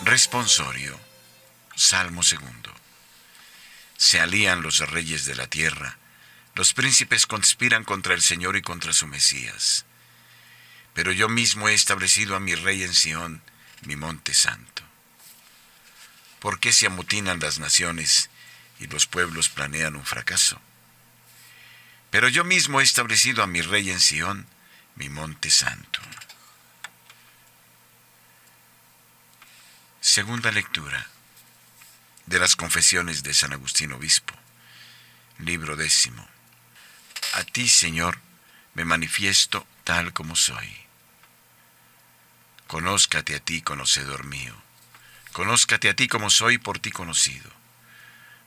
Responsorio. 0.03 0.99
Salmo 1.75 2.23
segundo. 2.23 2.73
Se 3.95 4.19
alían 4.19 4.61
los 4.61 4.79
reyes 4.89 5.25
de 5.25 5.35
la 5.35 5.47
tierra, 5.47 5.97
los 6.55 6.73
príncipes 6.73 7.25
conspiran 7.25 7.83
contra 7.83 8.13
el 8.13 8.21
Señor 8.21 8.57
y 8.57 8.61
contra 8.61 8.91
su 8.91 9.07
Mesías. 9.07 9.85
Pero 10.93 11.11
yo 11.11 11.29
mismo 11.29 11.69
he 11.69 11.73
establecido 11.73 12.35
a 12.35 12.39
mi 12.39 12.55
rey 12.55 12.83
en 12.83 12.93
Sión, 12.93 13.41
mi 13.83 13.95
monte 13.95 14.33
santo. 14.33 14.78
¿Por 16.39 16.59
qué 16.59 16.71
se 16.73 16.87
amotinan 16.87 17.39
las 17.39 17.59
naciones 17.59 18.29
y 18.79 18.87
los 18.87 19.07
pueblos 19.07 19.49
planean 19.49 19.95
un 19.95 20.05
fracaso? 20.05 20.61
Pero 22.11 22.27
yo 22.29 22.43
mismo 22.43 22.79
he 22.79 22.83
establecido 22.83 23.43
a 23.43 23.47
mi 23.47 23.61
rey 23.61 23.91
en 23.91 23.99
Sión, 23.99 24.47
mi 24.95 25.09
monte 25.09 25.49
santo. 25.49 25.99
Segunda 30.01 30.51
lectura 30.51 31.07
de 32.25 32.39
las 32.39 32.55
confesiones 32.55 33.21
de 33.21 33.33
San 33.33 33.53
Agustín 33.53 33.91
Obispo, 33.91 34.33
libro 35.39 35.75
décimo. 35.75 36.27
A 37.33 37.43
ti, 37.43 37.67
Señor, 37.67 38.19
me 38.73 38.85
manifiesto 38.85 39.67
tal 39.83 40.13
como 40.13 40.35
soy. 40.35 40.73
Conózcate 42.67 43.35
a 43.35 43.39
ti, 43.39 43.61
conocedor 43.61 44.25
mío. 44.25 44.68
Conózcate 45.33 45.89
a 45.89 45.95
ti 45.95 46.07
como 46.07 46.29
soy 46.29 46.57
por 46.57 46.79
ti 46.79 46.91
conocido. 46.91 47.51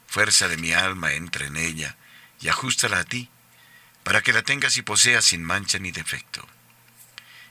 Fuerza 0.06 0.48
de 0.48 0.56
mi 0.56 0.72
alma, 0.72 1.12
entra 1.12 1.46
en 1.46 1.56
ella 1.56 1.96
y 2.40 2.48
ajustala 2.48 2.98
a 2.98 3.04
ti, 3.04 3.30
para 4.02 4.20
que 4.20 4.32
la 4.32 4.42
tengas 4.42 4.76
y 4.76 4.82
poseas 4.82 5.24
sin 5.24 5.42
mancha 5.42 5.78
ni 5.78 5.92
defecto. 5.92 6.46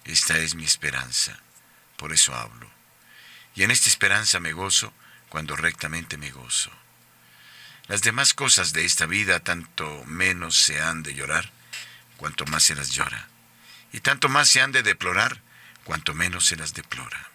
Esta 0.03 0.37
es 0.37 0.55
mi 0.55 0.65
esperanza, 0.65 1.39
por 1.95 2.11
eso 2.11 2.35
hablo 2.35 2.81
y 3.55 3.63
en 3.63 3.71
esta 3.71 3.89
esperanza 3.89 4.39
me 4.39 4.53
gozo 4.53 4.93
cuando 5.29 5.55
rectamente 5.55 6.17
me 6.17 6.31
gozo. 6.31 6.71
Las 7.87 8.01
demás 8.01 8.33
cosas 8.33 8.73
de 8.73 8.85
esta 8.85 9.05
vida 9.05 9.39
tanto 9.41 10.03
menos 10.05 10.55
se 10.55 10.81
han 10.81 11.03
de 11.03 11.13
llorar, 11.13 11.51
cuanto 12.17 12.45
más 12.45 12.63
se 12.63 12.75
las 12.75 12.91
llora, 12.91 13.27
y 13.91 13.99
tanto 13.99 14.29
más 14.29 14.49
se 14.49 14.61
han 14.61 14.71
de 14.71 14.83
deplorar, 14.83 15.41
cuanto 15.83 16.13
menos 16.13 16.45
se 16.45 16.55
las 16.55 16.73
deplora. 16.73 17.30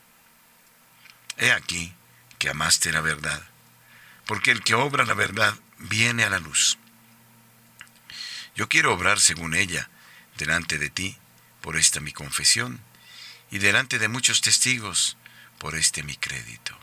He 1.39 1.53
aquí 1.53 1.93
que 2.39 2.49
amaste 2.49 2.93
la 2.93 3.01
verdad, 3.01 3.43
porque 4.27 4.51
el 4.51 4.63
que 4.63 4.75
obra 4.75 5.05
la 5.05 5.15
verdad 5.15 5.55
viene 5.79 6.25
a 6.25 6.31
la 6.31 6.39
luz. 6.39 6.79
Yo 8.55 8.69
quiero 8.69 8.95
obrar 8.95 9.21
según 9.21 9.55
ella, 9.55 9.91
delante 10.39 10.79
de 10.79 10.89
ti, 10.89 11.17
por 11.61 11.77
esta 11.77 12.01
mi 12.01 12.13
confesión, 12.13 12.81
y 13.51 13.59
delante 13.59 13.99
de 13.99 14.09
muchos 14.09 14.41
testigos, 14.41 15.17
por 15.59 15.75
este 15.75 16.03
mi 16.03 16.17
crédito. 16.17 16.77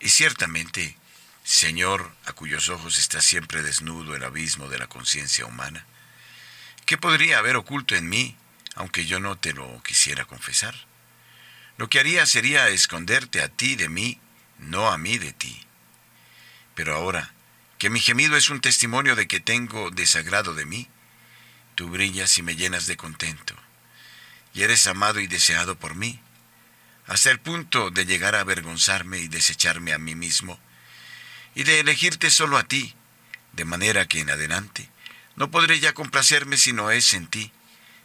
Y 0.00 0.10
ciertamente, 0.10 0.96
Señor, 1.44 2.14
a 2.26 2.32
cuyos 2.32 2.68
ojos 2.68 2.98
está 2.98 3.20
siempre 3.20 3.62
desnudo 3.62 4.14
el 4.14 4.24
abismo 4.24 4.68
de 4.68 4.78
la 4.78 4.86
conciencia 4.86 5.46
humana, 5.46 5.86
¿qué 6.84 6.98
podría 6.98 7.38
haber 7.38 7.56
oculto 7.56 7.94
en 7.94 8.08
mí, 8.08 8.36
aunque 8.74 9.06
yo 9.06 9.18
no 9.18 9.36
te 9.36 9.54
lo 9.54 9.82
quisiera 9.82 10.26
confesar? 10.26 10.87
Lo 11.78 11.88
que 11.88 12.00
haría 12.00 12.26
sería 12.26 12.68
esconderte 12.68 13.40
a 13.40 13.48
ti 13.48 13.76
de 13.76 13.88
mí, 13.88 14.20
no 14.58 14.90
a 14.90 14.98
mí 14.98 15.16
de 15.16 15.32
ti. 15.32 15.64
Pero 16.74 16.96
ahora, 16.96 17.32
que 17.78 17.88
mi 17.88 18.00
gemido 18.00 18.36
es 18.36 18.50
un 18.50 18.60
testimonio 18.60 19.14
de 19.14 19.28
que 19.28 19.38
tengo 19.38 19.90
desagrado 19.90 20.54
de 20.54 20.66
mí, 20.66 20.88
tú 21.76 21.88
brillas 21.88 22.36
y 22.36 22.42
me 22.42 22.56
llenas 22.56 22.88
de 22.88 22.96
contento, 22.96 23.54
y 24.52 24.62
eres 24.62 24.88
amado 24.88 25.20
y 25.20 25.28
deseado 25.28 25.78
por 25.78 25.94
mí, 25.94 26.20
hasta 27.06 27.30
el 27.30 27.38
punto 27.38 27.90
de 27.90 28.04
llegar 28.04 28.34
a 28.34 28.40
avergonzarme 28.40 29.20
y 29.20 29.28
desecharme 29.28 29.92
a 29.92 29.98
mí 29.98 30.16
mismo, 30.16 30.58
y 31.54 31.62
de 31.62 31.78
elegirte 31.78 32.30
solo 32.30 32.58
a 32.58 32.64
ti, 32.64 32.94
de 33.52 33.64
manera 33.64 34.06
que 34.08 34.18
en 34.18 34.30
adelante 34.30 34.90
no 35.36 35.52
podré 35.52 35.78
ya 35.78 35.94
complacerme 35.94 36.56
si 36.56 36.72
no 36.72 36.90
es 36.90 37.14
en 37.14 37.28
ti, 37.28 37.52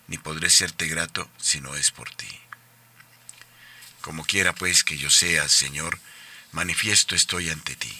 ni 0.07 0.19
podré 0.19 0.51
serte 0.51 0.87
grato 0.87 1.27
si 1.37 1.59
no 1.59 1.75
es 1.75 1.89
por 1.89 2.11
ti. 2.11 2.42
Como 4.03 4.25
quiera 4.25 4.53
pues 4.53 4.83
que 4.83 4.97
yo 4.97 5.09
sea, 5.09 5.47
Señor, 5.47 5.97
manifiesto 6.51 7.15
estoy 7.15 7.49
ante 7.49 7.73
ti. 7.77 7.97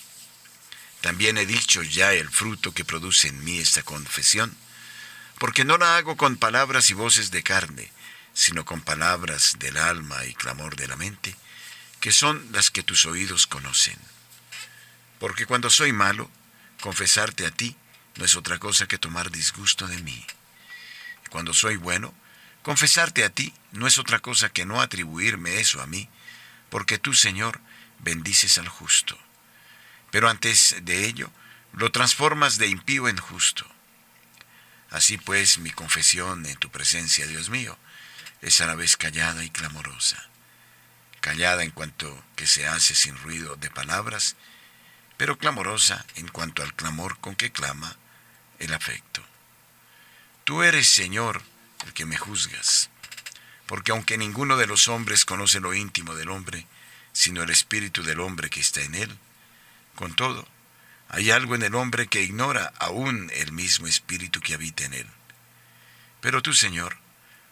También 0.99 1.37
he 1.37 1.45
dicho 1.45 1.81
ya 1.81 2.11
el 2.11 2.29
fruto 2.29 2.73
que 2.73 2.83
produce 2.83 3.29
en 3.29 3.41
mí 3.41 3.57
esta 3.57 3.83
confesión, 3.83 4.53
porque 5.39 5.63
no 5.63 5.77
la 5.77 5.95
hago 5.95 6.17
con 6.17 6.35
palabras 6.35 6.89
y 6.89 6.93
voces 6.93 7.31
de 7.31 7.41
carne, 7.41 7.89
sino 8.33 8.65
con 8.65 8.81
palabras 8.81 9.55
del 9.59 9.77
alma 9.77 10.25
y 10.25 10.33
clamor 10.33 10.75
de 10.75 10.89
la 10.89 10.97
mente, 10.97 11.37
que 12.01 12.11
son 12.11 12.49
las 12.51 12.69
que 12.69 12.83
tus 12.83 13.05
oídos 13.05 13.47
conocen. 13.47 13.97
Porque 15.19 15.45
cuando 15.45 15.69
soy 15.69 15.93
malo, 15.93 16.29
confesarte 16.81 17.45
a 17.45 17.51
ti 17.51 17.77
no 18.17 18.25
es 18.25 18.35
otra 18.35 18.59
cosa 18.59 18.87
que 18.87 18.97
tomar 18.97 19.31
disgusto 19.31 19.87
de 19.87 20.01
mí. 20.01 20.27
Cuando 21.29 21.53
soy 21.53 21.77
bueno, 21.77 22.13
confesarte 22.63 23.23
a 23.23 23.29
ti 23.29 23.53
no 23.71 23.85
es 23.85 23.97
otra 23.97 24.19
cosa 24.19 24.49
que 24.49 24.65
no 24.65 24.81
atribuirme 24.81 25.59
eso 25.59 25.81
a 25.81 25.87
mí, 25.87 26.09
porque 26.69 26.97
tú, 26.97 27.13
Señor, 27.13 27.61
bendices 27.99 28.57
al 28.57 28.67
justo. 28.67 29.17
Pero 30.09 30.29
antes 30.29 30.75
de 30.81 31.05
ello, 31.05 31.31
lo 31.73 31.91
transformas 31.91 32.57
de 32.57 32.67
impío 32.67 33.07
en 33.07 33.17
justo. 33.17 33.65
Así 34.89 35.17
pues, 35.17 35.57
mi 35.57 35.71
confesión 35.71 36.45
en 36.45 36.57
tu 36.57 36.69
presencia, 36.69 37.27
Dios 37.27 37.49
mío, 37.49 37.77
es 38.41 38.61
a 38.61 38.67
la 38.67 38.75
vez 38.75 38.97
callada 38.97 39.43
y 39.43 39.49
clamorosa. 39.49 40.29
Callada 41.19 41.63
en 41.63 41.71
cuanto 41.71 42.23
que 42.35 42.45
se 42.45 42.67
hace 42.67 42.93
sin 42.95 43.17
ruido 43.17 43.55
de 43.55 43.71
palabras, 43.71 44.35
pero 45.17 45.37
clamorosa 45.37 46.05
en 46.15 46.27
cuanto 46.27 46.61
al 46.63 46.73
clamor 46.75 47.17
con 47.19 47.35
que 47.35 47.51
clama 47.51 47.95
el 48.59 48.73
afecto. 48.73 49.23
Tú 50.43 50.61
eres, 50.63 50.87
Señor, 50.89 51.41
el 51.85 51.93
que 51.93 52.05
me 52.05 52.17
juzgas, 52.17 52.89
porque 53.65 53.91
aunque 53.91 54.17
ninguno 54.17 54.57
de 54.57 54.67
los 54.67 54.87
hombres 54.87 55.25
conoce 55.25 55.59
lo 55.59 55.73
íntimo 55.73 56.15
del 56.15 56.29
hombre, 56.29 56.67
sino 57.11 57.43
el 57.43 57.49
espíritu 57.49 58.03
del 58.03 58.19
hombre 58.19 58.49
que 58.49 58.59
está 58.59 58.81
en 58.81 58.95
él, 58.95 59.17
con 59.95 60.15
todo, 60.15 60.47
hay 61.09 61.31
algo 61.31 61.55
en 61.55 61.63
el 61.63 61.75
hombre 61.75 62.07
que 62.07 62.23
ignora 62.23 62.73
aún 62.79 63.31
el 63.35 63.51
mismo 63.51 63.87
espíritu 63.87 64.41
que 64.41 64.55
habita 64.55 64.83
en 64.85 64.95
él. 64.95 65.07
Pero 66.21 66.41
tú, 66.41 66.53
Señor, 66.53 66.97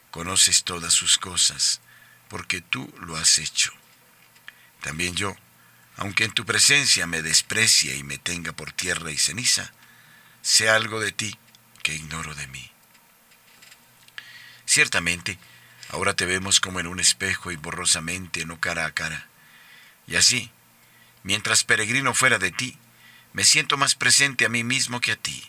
conoces 0.09 0.63
todas 0.63 0.93
sus 0.93 1.17
cosas, 1.17 1.81
porque 2.27 2.61
tú 2.61 2.91
lo 3.01 3.17
has 3.17 3.37
hecho. 3.37 3.71
También 4.81 5.15
yo, 5.15 5.35
aunque 5.97 6.23
en 6.23 6.31
tu 6.31 6.45
presencia 6.45 7.05
me 7.05 7.21
desprecie 7.21 7.95
y 7.95 8.03
me 8.03 8.17
tenga 8.17 8.51
por 8.51 8.71
tierra 8.71 9.11
y 9.11 9.17
ceniza, 9.17 9.71
sé 10.41 10.69
algo 10.69 10.99
de 10.99 11.11
ti 11.11 11.37
que 11.83 11.93
ignoro 11.93 12.33
de 12.33 12.47
mí. 12.47 12.71
Ciertamente, 14.71 15.37
ahora 15.89 16.15
te 16.15 16.25
vemos 16.25 16.61
como 16.61 16.79
en 16.79 16.87
un 16.87 17.01
espejo 17.01 17.51
y 17.51 17.57
borrosamente, 17.57 18.45
no 18.45 18.61
cara 18.61 18.85
a 18.85 18.93
cara. 18.93 19.27
Y 20.07 20.15
así, 20.15 20.49
mientras 21.23 21.65
peregrino 21.65 22.13
fuera 22.13 22.39
de 22.39 22.51
ti, 22.51 22.77
me 23.33 23.43
siento 23.43 23.75
más 23.75 23.95
presente 23.95 24.45
a 24.45 24.49
mí 24.49 24.63
mismo 24.63 25.01
que 25.01 25.11
a 25.11 25.17
ti, 25.17 25.43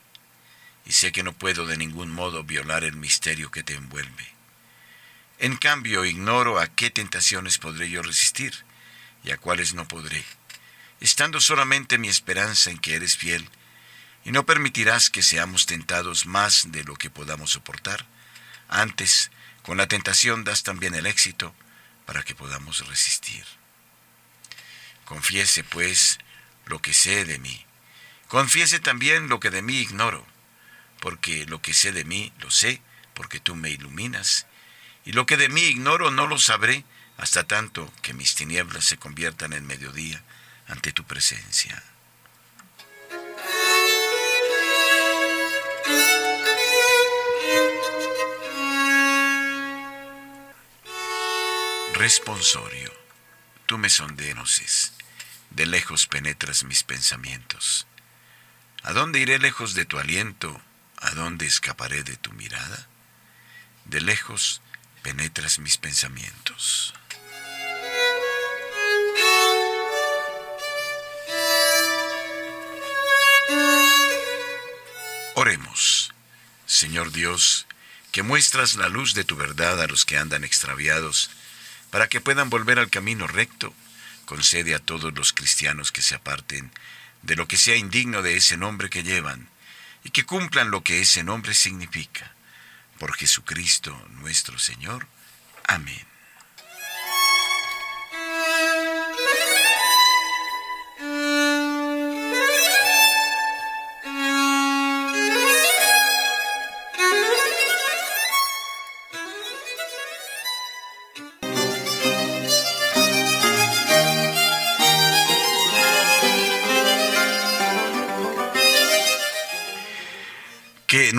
y 0.84 0.92
sé 0.94 1.12
que 1.12 1.22
no 1.22 1.32
puedo 1.34 1.66
de 1.66 1.76
ningún 1.76 2.10
modo 2.10 2.42
violar 2.42 2.82
el 2.82 2.96
misterio 2.96 3.52
que 3.52 3.62
te 3.62 3.74
envuelve. 3.74 4.26
En 5.38 5.56
cambio, 5.56 6.04
ignoro 6.04 6.58
a 6.58 6.66
qué 6.66 6.90
tentaciones 6.90 7.58
podré 7.58 7.88
yo 7.88 8.02
resistir 8.02 8.52
y 9.22 9.30
a 9.30 9.36
cuáles 9.36 9.72
no 9.72 9.86
podré, 9.86 10.24
estando 10.98 11.40
solamente 11.40 11.96
mi 11.96 12.08
esperanza 12.08 12.72
en 12.72 12.78
que 12.78 12.96
eres 12.96 13.16
fiel, 13.16 13.48
y 14.24 14.32
no 14.32 14.46
permitirás 14.46 15.10
que 15.10 15.22
seamos 15.22 15.66
tentados 15.66 16.26
más 16.26 16.72
de 16.72 16.82
lo 16.82 16.96
que 16.96 17.08
podamos 17.08 17.52
soportar. 17.52 18.04
Antes, 18.72 19.30
con 19.62 19.76
la 19.76 19.86
tentación 19.86 20.44
das 20.44 20.62
también 20.62 20.94
el 20.94 21.06
éxito 21.06 21.54
para 22.06 22.22
que 22.22 22.34
podamos 22.34 22.86
resistir. 22.88 23.44
Confiese, 25.04 25.62
pues, 25.62 26.18
lo 26.64 26.80
que 26.80 26.94
sé 26.94 27.26
de 27.26 27.38
mí. 27.38 27.66
Confiese 28.28 28.80
también 28.80 29.28
lo 29.28 29.40
que 29.40 29.50
de 29.50 29.60
mí 29.60 29.76
ignoro, 29.76 30.26
porque 31.00 31.44
lo 31.46 31.60
que 31.60 31.74
sé 31.74 31.92
de 31.92 32.04
mí 32.04 32.32
lo 32.38 32.50
sé 32.50 32.80
porque 33.12 33.40
tú 33.40 33.54
me 33.54 33.70
iluminas 33.70 34.46
y 35.04 35.12
lo 35.12 35.26
que 35.26 35.36
de 35.36 35.50
mí 35.50 35.60
ignoro 35.60 36.10
no 36.10 36.26
lo 36.26 36.38
sabré 36.38 36.84
hasta 37.18 37.44
tanto 37.44 37.92
que 38.00 38.14
mis 38.14 38.34
tinieblas 38.34 38.86
se 38.86 38.96
conviertan 38.96 39.52
en 39.52 39.66
mediodía 39.66 40.22
ante 40.66 40.92
tu 40.92 41.04
presencia. 41.04 41.82
Responsorio, 52.02 52.92
tú 53.66 53.78
me 53.78 53.88
sondees, 53.88 54.92
de 55.50 55.66
lejos 55.66 56.08
penetras 56.08 56.64
mis 56.64 56.82
pensamientos. 56.82 57.86
¿A 58.82 58.92
dónde 58.92 59.20
iré 59.20 59.38
lejos 59.38 59.74
de 59.74 59.84
tu 59.84 60.00
aliento? 60.00 60.60
¿A 60.96 61.10
dónde 61.12 61.46
escaparé 61.46 62.02
de 62.02 62.16
tu 62.16 62.32
mirada? 62.32 62.88
De 63.84 64.00
lejos 64.00 64.62
penetras 65.04 65.60
mis 65.60 65.76
pensamientos. 65.76 66.92
Oremos, 75.36 76.12
Señor 76.66 77.12
Dios, 77.12 77.68
que 78.10 78.24
muestras 78.24 78.74
la 78.74 78.88
luz 78.88 79.14
de 79.14 79.22
tu 79.22 79.36
verdad 79.36 79.80
a 79.80 79.86
los 79.86 80.04
que 80.04 80.18
andan 80.18 80.42
extraviados, 80.42 81.30
para 81.92 82.08
que 82.08 82.22
puedan 82.22 82.48
volver 82.48 82.78
al 82.78 82.88
camino 82.88 83.26
recto, 83.26 83.74
concede 84.24 84.74
a 84.74 84.78
todos 84.78 85.12
los 85.12 85.34
cristianos 85.34 85.92
que 85.92 86.00
se 86.00 86.14
aparten 86.14 86.72
de 87.20 87.36
lo 87.36 87.46
que 87.46 87.58
sea 87.58 87.76
indigno 87.76 88.22
de 88.22 88.34
ese 88.34 88.56
nombre 88.56 88.88
que 88.88 89.02
llevan, 89.02 89.50
y 90.02 90.08
que 90.08 90.24
cumplan 90.24 90.70
lo 90.70 90.82
que 90.82 91.02
ese 91.02 91.22
nombre 91.22 91.52
significa. 91.52 92.32
Por 92.98 93.14
Jesucristo 93.14 93.94
nuestro 94.12 94.58
Señor. 94.58 95.06
Amén. 95.68 96.11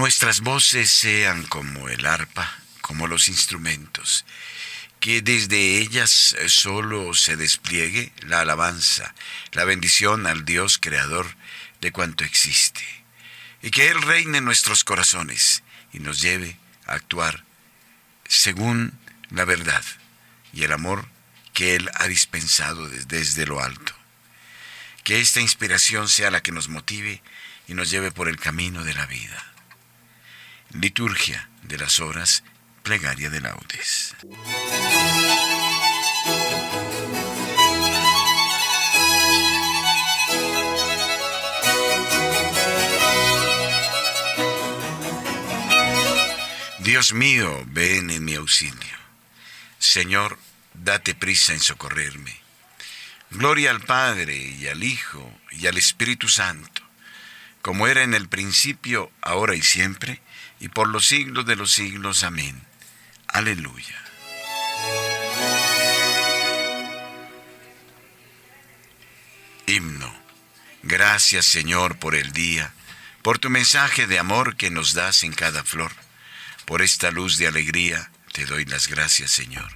Nuestras 0.04 0.42
voces 0.42 0.92
sean 0.92 1.46
como 1.46 1.88
el 1.88 2.06
arpa, 2.06 2.60
como 2.82 3.08
los 3.08 3.30
instrumentos, 3.30 4.26
que 5.00 5.22
desde 5.22 5.78
ellas 5.78 6.36
solo 6.48 7.14
se 7.14 7.38
despliegue 7.38 8.12
la 8.20 8.42
alabanza, 8.42 9.16
la 9.54 9.64
bendición 9.64 10.28
al 10.28 10.44
Dios 10.44 10.78
creador 10.78 11.38
de 11.80 11.94
cuanto 11.94 12.26
existe, 12.26 12.84
y 13.62 13.72
que 13.72 13.88
Él 13.88 14.02
reine 14.02 14.40
en 14.40 14.44
nuestros 14.44 14.84
corazones 14.84 15.64
y 15.94 16.00
nos 16.00 16.20
lleve 16.20 16.58
a 16.86 16.96
actuar 16.96 17.46
según 18.28 19.00
la 19.30 19.46
verdad 19.46 19.86
y 20.52 20.66
el 20.66 20.74
amor 20.74 21.08
que 21.54 21.78
Él 21.78 21.90
ha 21.94 22.10
dispensado 22.10 22.90
desde 22.90 23.46
lo 23.46 23.62
alto. 23.62 23.96
Que 25.06 25.22
esta 25.22 25.40
inspiración 25.40 26.10
sea 26.10 26.30
la 26.30 26.44
que 26.44 26.52
nos 26.52 26.68
motive 26.68 27.24
y 27.70 27.74
nos 27.74 27.90
lleve 27.90 28.12
por 28.12 28.28
el 28.28 28.38
camino 28.38 28.84
de 28.84 28.96
la 28.96 29.06
vida. 29.06 29.53
Liturgia 30.74 31.50
de 31.62 31.78
las 31.78 32.00
Horas, 32.00 32.44
Plegaria 32.82 33.30
de 33.30 33.42
Laudes. 33.42 34.16
Dios 46.80 47.14
mío, 47.14 47.64
ven 47.68 48.10
en 48.10 48.26
mi 48.26 48.34
auxilio. 48.34 48.74
Señor, 49.78 50.40
date 50.74 51.14
prisa 51.14 51.54
en 51.54 51.60
socorrerme. 51.60 52.36
Gloria 53.30 53.70
al 53.70 53.82
Padre 53.82 54.38
y 54.38 54.68
al 54.68 54.84
Hijo 54.84 55.40
y 55.52 55.68
al 55.68 55.78
Espíritu 55.78 56.30
Santo, 56.30 56.82
como 57.62 57.88
era 57.88 58.02
en 58.02 58.16
el 58.16 58.28
principio, 58.28 59.12
ahora 59.22 59.56
y 59.56 59.62
siempre, 59.62 60.20
y 60.64 60.70
por 60.70 60.88
los 60.88 61.06
siglos 61.06 61.46
de 61.46 61.58
los 61.58 61.74
siglos. 61.74 62.24
Amén. 62.24 62.66
Aleluya. 63.28 64.02
Himno. 69.68 70.16
Gracias 70.84 71.46
Señor 71.46 72.00
por 72.00 72.16
el 72.16 72.32
día, 72.32 72.74
por 73.22 73.40
tu 73.40 73.50
mensaje 73.50 74.08
de 74.08 74.20
amor 74.20 74.56
que 74.56 74.70
nos 74.70 74.94
das 74.94 75.24
en 75.24 75.34
cada 75.34 75.66
flor. 75.66 75.92
Por 76.64 76.82
esta 76.82 77.12
luz 77.12 77.38
de 77.38 77.48
alegría 77.48 78.10
te 78.32 78.46
doy 78.46 78.64
las 78.64 78.88
gracias 78.88 79.32
Señor. 79.32 79.70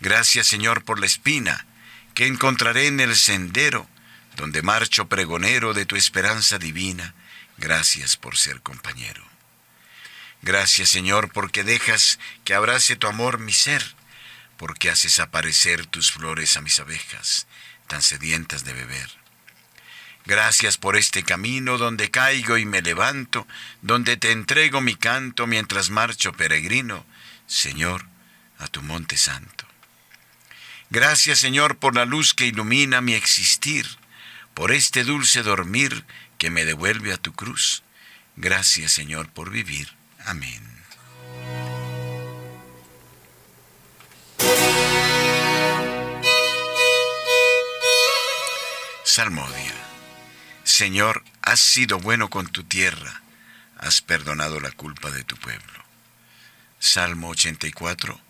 Gracias 0.00 0.46
Señor 0.46 0.82
por 0.84 0.98
la 0.98 1.04
espina 1.04 1.66
que 2.14 2.26
encontraré 2.26 2.86
en 2.86 3.00
el 3.00 3.16
sendero 3.16 3.86
donde 4.36 4.62
marcho 4.62 5.10
pregonero 5.10 5.74
de 5.74 5.84
tu 5.84 5.96
esperanza 5.96 6.58
divina. 6.58 7.14
Gracias 7.58 8.16
por 8.16 8.38
ser 8.38 8.62
compañero. 8.62 9.33
Gracias 10.44 10.90
Señor 10.90 11.32
porque 11.32 11.64
dejas 11.64 12.18
que 12.44 12.52
abrace 12.52 12.96
tu 12.96 13.06
amor 13.06 13.38
mi 13.38 13.54
ser, 13.54 13.82
porque 14.58 14.90
haces 14.90 15.18
aparecer 15.18 15.86
tus 15.86 16.12
flores 16.12 16.58
a 16.58 16.60
mis 16.60 16.78
abejas, 16.80 17.46
tan 17.86 18.02
sedientas 18.02 18.62
de 18.62 18.74
beber. 18.74 19.08
Gracias 20.26 20.76
por 20.76 20.96
este 20.96 21.22
camino 21.22 21.78
donde 21.78 22.10
caigo 22.10 22.58
y 22.58 22.66
me 22.66 22.82
levanto, 22.82 23.48
donde 23.80 24.18
te 24.18 24.32
entrego 24.32 24.82
mi 24.82 24.96
canto 24.96 25.46
mientras 25.46 25.88
marcho 25.88 26.34
peregrino, 26.34 27.06
Señor, 27.46 28.04
a 28.58 28.68
tu 28.68 28.82
monte 28.82 29.16
santo. 29.16 29.64
Gracias 30.90 31.38
Señor 31.38 31.78
por 31.78 31.94
la 31.94 32.04
luz 32.04 32.34
que 32.34 32.44
ilumina 32.44 33.00
mi 33.00 33.14
existir, 33.14 33.86
por 34.52 34.72
este 34.72 35.04
dulce 35.04 35.42
dormir 35.42 36.04
que 36.36 36.50
me 36.50 36.66
devuelve 36.66 37.14
a 37.14 37.16
tu 37.16 37.32
cruz. 37.32 37.82
Gracias 38.36 38.92
Señor 38.92 39.30
por 39.30 39.48
vivir 39.48 40.03
Amén. 40.24 40.62
Salmodia. 49.04 49.72
Señor, 50.64 51.22
has 51.42 51.60
sido 51.60 51.98
bueno 51.98 52.30
con 52.30 52.48
tu 52.48 52.64
tierra, 52.64 53.22
has 53.78 54.00
perdonado 54.00 54.60
la 54.60 54.72
culpa 54.72 55.10
de 55.10 55.22
tu 55.22 55.36
pueblo. 55.36 55.84
Salmo 56.80 57.28
84. 57.28 58.20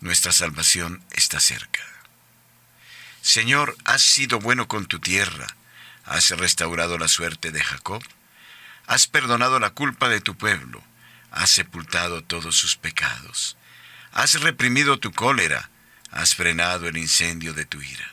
Nuestra 0.00 0.32
salvación 0.32 1.02
está 1.10 1.40
cerca. 1.40 1.82
Señor, 3.22 3.76
has 3.84 4.02
sido 4.02 4.38
bueno 4.38 4.68
con 4.68 4.86
tu 4.86 4.98
tierra, 5.00 5.46
has 6.04 6.30
restaurado 6.30 6.96
la 6.96 7.08
suerte 7.08 7.50
de 7.50 7.60
Jacob, 7.60 8.02
has 8.86 9.06
perdonado 9.06 9.58
la 9.58 9.70
culpa 9.70 10.08
de 10.08 10.20
tu 10.20 10.36
pueblo, 10.36 10.82
has 11.30 11.50
sepultado 11.50 12.22
todos 12.22 12.56
sus 12.56 12.76
pecados, 12.76 13.56
has 14.12 14.40
reprimido 14.40 14.98
tu 14.98 15.12
cólera, 15.12 15.70
has 16.10 16.34
frenado 16.34 16.88
el 16.88 16.96
incendio 16.96 17.54
de 17.54 17.64
tu 17.64 17.80
ira. 17.80 18.10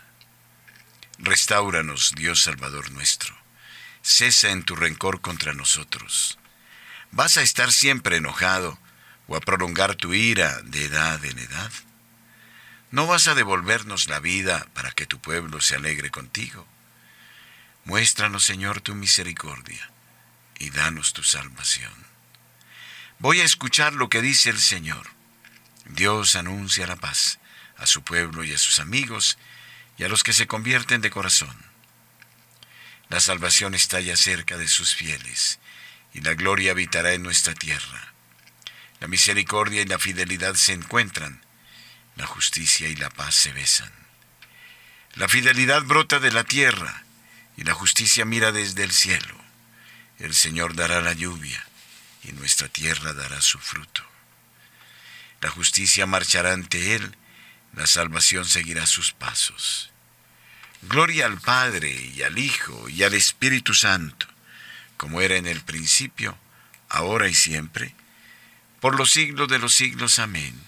Restauranos, 1.20 2.14
Dios 2.16 2.44
Salvador 2.44 2.92
nuestro, 2.92 3.36
cesa 4.04 4.52
en 4.52 4.64
tu 4.64 4.76
rencor 4.76 5.22
contra 5.22 5.54
nosotros. 5.54 6.38
¿Vas 7.12 7.38
a 7.38 7.42
estar 7.42 7.72
siempre 7.72 8.18
enojado 8.18 8.80
o 9.28 9.36
a 9.36 9.42
prolongar 9.42 9.96
tu 9.96 10.14
ira 10.14 10.62
de 10.64 10.86
edad 10.86 11.24
en 11.26 11.40
edad? 11.40 11.72
¿No 12.92 13.08
vas 13.08 13.28
a 13.28 13.36
devolvernos 13.36 14.08
la 14.08 14.20
vida 14.20 14.68
para 14.74 14.92
que 14.92 15.06
tu 15.06 15.20
pueblo 15.20 15.60
se 15.60 15.76
alegre 15.76 16.12
contigo? 16.12 16.68
Muéstranos, 17.84 18.44
Señor, 18.44 18.82
tu 18.82 18.96
misericordia 18.96 19.90
y 20.60 20.70
danos 20.70 21.14
tu 21.14 21.24
salvación. 21.24 21.94
Voy 23.20 23.42
a 23.42 23.46
escuchar 23.46 23.94
lo 23.94 24.10
que 24.10 24.22
dice 24.22 24.52
el 24.52 24.60
Señor. 24.60 25.10
Dios 25.86 26.36
anuncia 26.36 26.86
la 26.86 26.98
paz 26.98 27.40
a 27.76 27.88
su 27.88 28.04
pueblo 28.04 28.44
y 28.44 28.54
a 28.54 28.60
sus 28.60 28.80
amigos 28.80 29.40
y 29.98 30.04
a 30.04 30.08
los 30.08 30.22
que 30.22 30.34
se 30.34 30.46
convierten 30.46 31.02
de 31.02 31.10
corazón. 31.10 31.56
La 33.10 33.20
salvación 33.20 33.74
está 33.74 34.00
ya 34.02 34.16
cerca 34.16 34.58
de 34.58 34.68
sus 34.68 34.94
fieles 34.94 35.60
y 36.14 36.22
la 36.22 36.36
gloria 36.36 36.72
habitará 36.72 37.14
en 37.14 37.24
nuestra 37.24 37.56
tierra. 37.56 38.14
La 39.00 39.08
misericordia 39.08 39.82
y 39.82 39.86
la 39.86 39.98
fidelidad 39.98 40.54
se 40.54 40.74
encuentran, 40.74 41.44
la 42.18 42.28
justicia 42.28 42.88
y 42.88 42.96
la 42.96 43.10
paz 43.10 43.34
se 43.34 43.52
besan. 43.52 43.92
La 45.16 45.28
fidelidad 45.28 45.82
brota 45.84 46.20
de 46.20 46.32
la 46.32 46.44
tierra 46.44 47.04
y 47.56 47.64
la 47.64 47.74
justicia 47.74 48.26
mira 48.26 48.52
desde 48.52 48.84
el 48.84 48.92
cielo. 48.92 49.36
El 50.20 50.36
Señor 50.36 50.76
dará 50.76 51.02
la 51.02 51.14
lluvia 51.14 51.67
y 52.28 52.34
nuestra 52.34 52.68
tierra 52.68 53.14
dará 53.14 53.42
su 53.42 53.60
fruto. 53.60 54.04
La 55.42 55.50
justicia 55.50 56.06
marchará 56.06 56.54
ante 56.54 56.96
él, 56.96 57.16
la 57.74 57.88
salvación 57.88 58.46
seguirá 58.46 58.86
sus 58.88 59.14
pasos. 59.14 59.92
Gloria 60.82 61.26
al 61.26 61.40
Padre 61.40 61.92
y 61.92 62.22
al 62.24 62.38
Hijo 62.38 62.90
y 62.90 63.04
al 63.04 63.14
Espíritu 63.14 63.74
Santo, 63.74 64.28
como 64.96 65.22
era 65.22 65.36
en 65.36 65.48
el 65.48 65.62
principio, 65.62 66.38
ahora 66.90 67.28
y 67.28 67.34
siempre, 67.34 67.96
por 68.80 68.98
los 68.98 69.12
siglos 69.12 69.48
de 69.48 69.60
los 69.60 69.74
siglos. 69.74 70.20
Amén. 70.20 70.60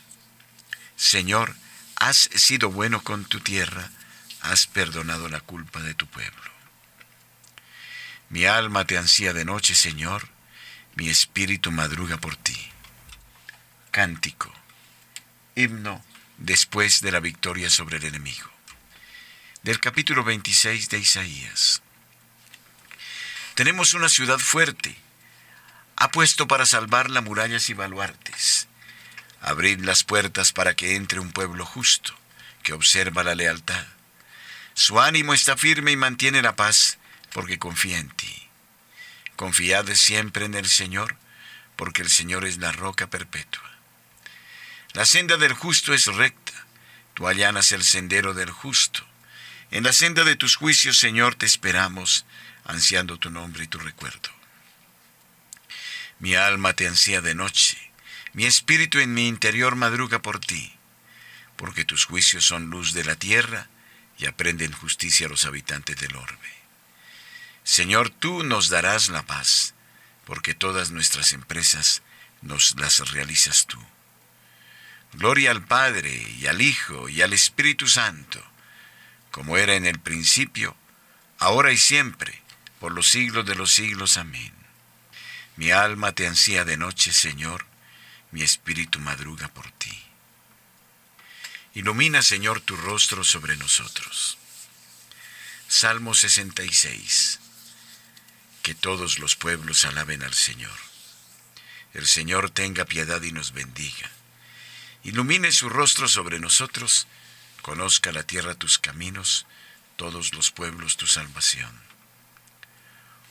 Señor, 0.95 1.55
has 1.95 2.29
sido 2.35 2.69
bueno 2.69 3.01
con 3.03 3.25
tu 3.25 3.39
tierra, 3.39 3.89
has 4.41 4.67
perdonado 4.67 5.29
la 5.29 5.39
culpa 5.41 5.81
de 5.81 5.93
tu 5.93 6.07
pueblo. 6.07 6.51
Mi 8.29 8.45
alma 8.45 8.85
te 8.85 8.97
ansía 8.97 9.33
de 9.33 9.45
noche, 9.45 9.73
Señor, 9.75 10.29
mi 10.95 11.10
espíritu 11.10 11.71
madruga 11.71 12.17
por 12.17 12.36
ti. 12.36 12.58
Cántico, 13.91 14.54
himno 15.56 16.04
después 16.38 17.02
de 17.02 17.12
la 17.12 17.19
victoria 17.19 17.69
sobre 17.69 17.97
el 17.97 18.06
enemigo. 18.06 18.49
Del 19.63 19.80
capítulo 19.80 20.23
26 20.23 20.89
de 20.89 20.99
Isaías. 20.99 21.82
Tenemos 23.56 23.93
una 23.93 24.08
ciudad 24.08 24.39
fuerte. 24.39 24.95
Ha 25.97 26.12
puesto 26.12 26.47
para 26.47 26.65
salvarla 26.65 27.21
murallas 27.21 27.69
y 27.69 27.73
baluartes. 27.73 28.67
Abrid 29.41 29.82
las 29.82 30.04
puertas 30.04 30.54
para 30.54 30.75
que 30.75 30.95
entre 30.95 31.19
un 31.19 31.32
pueblo 31.32 31.65
justo, 31.65 32.13
que 32.63 32.73
observa 32.73 33.23
la 33.23 33.36
lealtad. 33.36 33.86
Su 34.73 35.02
ánimo 35.02 35.34
está 35.34 35.58
firme 35.58 35.91
y 35.91 35.97
mantiene 35.97 36.41
la 36.41 36.56
paz, 36.56 36.97
porque 37.34 37.60
confía 37.60 37.99
en 37.99 38.10
ti. 38.10 38.48
Confiad 39.39 39.88
siempre 39.93 40.43
en 40.43 40.54
el 40.54 40.67
Señor, 40.67 41.15
porque 41.78 42.02
el 42.02 42.10
Señor 42.10 42.43
es 42.43 42.58
la 42.58 42.73
roca 42.73 43.10
perpetua. 43.10 43.63
La 44.91 45.06
senda 45.06 45.38
del 45.38 45.54
justo 45.54 45.93
es 45.93 46.08
recta, 46.08 46.52
tú 47.13 47.25
allanas 47.25 47.71
el 47.71 47.86
sendero 47.86 48.34
del 48.34 48.52
justo. 48.52 49.08
En 49.71 49.86
la 49.86 49.93
senda 49.93 50.25
de 50.25 50.36
tus 50.36 50.58
juicios, 50.58 50.99
Señor, 50.99 51.36
te 51.36 51.45
esperamos, 51.45 52.25
ansiando 52.65 53.17
tu 53.17 53.30
nombre 53.30 53.63
y 53.63 53.67
tu 53.67 53.80
recuerdo. 53.80 54.30
Mi 56.19 56.36
alma 56.36 56.73
te 56.73 56.89
ansía 56.89 57.21
de 57.21 57.34
noche, 57.34 57.78
mi 58.34 58.45
espíritu 58.45 58.99
en 58.99 59.13
mi 59.13 59.30
interior 59.30 59.78
madruga 59.78 60.21
por 60.21 60.41
ti, 60.41 60.73
porque 61.56 61.86
tus 61.86 62.04
juicios 62.04 62.43
son 62.43 62.69
luz 62.69 62.91
de 62.91 63.06
la 63.06 63.15
tierra 63.15 63.69
y 64.17 64.25
aprenden 64.25 64.73
justicia 64.73 65.28
a 65.28 65.30
los 65.30 65.45
habitantes 65.45 65.95
del 65.95 66.17
orbe. 66.17 66.58
Señor, 67.69 68.10
tú 68.10 68.41
nos 68.41 68.69
darás 68.69 69.10
la 69.10 69.27
paz, 69.27 69.75
porque 70.25 70.55
todas 70.55 70.89
nuestras 70.89 71.34
empresas 71.34 72.01
nos 72.41 72.73
las 72.79 73.12
realizas 73.12 73.67
tú. 73.67 73.79
Gloria 75.13 75.51
al 75.51 75.63
Padre 75.63 76.12
y 76.39 76.47
al 76.47 76.62
Hijo 76.62 77.10
y 77.10 77.21
al 77.21 77.32
Espíritu 77.32 77.88
Santo, 77.88 78.43
como 79.29 79.55
era 79.55 79.75
en 79.75 79.86
el 79.86 79.99
principio, 79.99 80.75
ahora 81.38 81.71
y 81.71 81.77
siempre, 81.77 82.41
por 82.79 82.91
los 82.91 83.08
siglos 83.08 83.45
de 83.45 83.53
los 83.53 83.71
siglos. 83.71 84.17
Amén. 84.17 84.55
Mi 85.55 85.69
alma 85.69 86.12
te 86.13 86.25
ansía 86.25 86.65
de 86.65 86.75
noche, 86.75 87.13
Señor, 87.13 87.67
mi 88.32 88.41
espíritu 88.41 88.97
madruga 88.99 89.47
por 89.47 89.69
ti. 89.73 89.95
Ilumina, 91.75 92.23
Señor, 92.23 92.62
tu 92.62 92.75
rostro 92.75 93.23
sobre 93.23 93.58
nosotros. 93.58 94.39
Salmo 95.67 96.15
66. 96.15 97.41
Que 98.69 98.75
todos 98.75 99.17
los 99.17 99.36
pueblos 99.36 99.84
alaben 99.84 100.21
al 100.21 100.36
Señor. 100.36 100.77
El 101.95 102.05
Señor 102.05 102.51
tenga 102.51 102.86
piedad 102.86 103.19
y 103.23 103.32
nos 103.32 103.51
bendiga. 103.51 104.12
Ilumine 105.03 105.51
su 105.51 105.69
rostro 105.69 106.08
sobre 106.08 106.39
nosotros, 106.39 107.08
conozca 107.63 108.12
la 108.12 108.21
tierra 108.21 108.53
tus 108.53 108.77
caminos, 108.77 109.47
todos 109.95 110.36
los 110.36 110.51
pueblos 110.51 110.97
tu 110.97 111.08
salvación. 111.08 111.82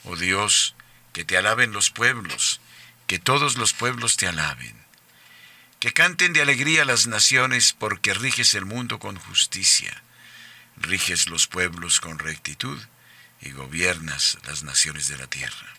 Oh 0.02 0.16
Dios, 0.16 0.74
que 1.12 1.24
te 1.24 1.36
alaben 1.36 1.70
los 1.70 1.90
pueblos, 1.90 2.60
que 3.06 3.20
todos 3.20 3.56
los 3.56 3.72
pueblos 3.74 4.16
te 4.16 4.26
alaben. 4.26 4.74
Que 5.78 5.92
canten 5.92 6.32
de 6.32 6.42
alegría 6.42 6.84
las 6.84 7.06
naciones, 7.06 7.76
porque 7.78 8.12
riges 8.12 8.54
el 8.54 8.64
mundo 8.64 8.98
con 8.98 9.14
justicia, 9.14 10.02
riges 10.78 11.28
los 11.28 11.46
pueblos 11.46 12.00
con 12.00 12.18
rectitud 12.18 12.80
y 13.40 13.50
gobiernas 13.50 14.38
las 14.46 14.62
naciones 14.62 15.08
de 15.08 15.16
la 15.16 15.26
tierra. 15.26 15.74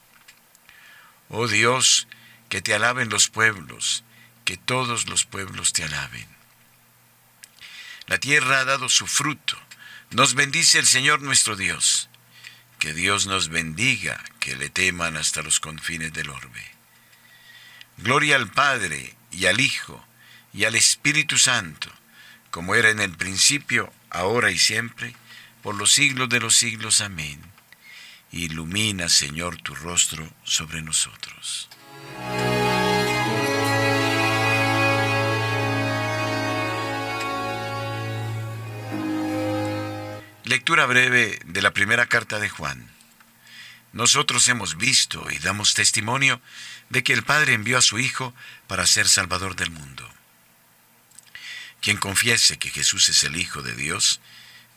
Oh 1.30 1.48
Dios, 1.48 2.08
que 2.50 2.62
te 2.62 2.74
alaben 2.74 3.10
los 3.10 3.30
pueblos, 3.30 4.04
que 4.46 4.58
todos 4.58 5.08
los 5.08 5.26
pueblos 5.26 5.74
te 5.74 5.84
alaben. 5.84 6.28
La 8.08 8.18
tierra 8.18 8.60
ha 8.60 8.66
dado 8.66 8.90
su 8.90 9.06
fruto, 9.06 9.58
nos 10.12 10.34
bendice 10.34 10.80
el 10.80 10.88
Señor 10.88 11.22
nuestro 11.22 11.56
Dios. 11.56 12.10
Que 12.80 12.94
Dios 12.94 13.28
nos 13.28 13.50
bendiga, 13.50 14.24
que 14.40 14.56
le 14.56 14.70
teman 14.70 15.18
hasta 15.18 15.42
los 15.42 15.60
confines 15.60 16.14
del 16.14 16.30
orbe. 16.30 16.66
Gloria 17.98 18.38
al 18.38 18.50
Padre 18.50 19.16
y 19.32 19.46
al 19.46 19.60
Hijo 19.60 20.04
y 20.54 20.64
al 20.64 20.76
Espíritu 20.76 21.38
Santo, 21.38 21.92
como 22.50 22.76
era 22.76 22.90
en 22.90 23.02
el 23.02 23.16
principio, 23.16 23.94
ahora 24.10 24.50
y 24.50 24.58
siempre, 24.58 25.14
por 25.62 25.76
los 25.76 25.92
siglos 25.92 26.30
de 26.30 26.40
los 26.40 26.56
siglos. 26.56 27.02
Amén. 27.02 27.42
Ilumina, 28.32 29.10
Señor, 29.10 29.58
tu 29.58 29.76
rostro 29.76 30.32
sobre 30.44 30.82
nosotros. 30.82 31.70
Lectura 40.44 40.86
breve 40.88 41.40
de 41.46 41.62
la 41.62 41.74
primera 41.74 42.08
carta 42.08 42.40
de 42.40 42.50
Juan. 42.50 42.90
Nosotros 43.94 44.48
hemos 44.48 44.78
visto 44.78 45.30
y 45.32 45.40
damos 45.40 45.74
testimonio 45.74 46.42
de 46.90 47.04
que 47.04 47.14
el 47.14 47.24
Padre 47.24 47.54
envió 47.54 47.78
a 47.78 47.84
su 47.84 48.00
Hijo 48.00 48.34
para 48.68 48.86
ser 48.86 49.08
Salvador 49.08 49.56
del 49.56 49.72
mundo. 49.72 50.08
Quien 51.82 51.98
confiese 51.98 52.58
que 52.58 52.70
Jesús 52.70 53.10
es 53.10 53.24
el 53.24 53.38
Hijo 53.38 53.62
de 53.62 53.76
Dios, 53.76 54.22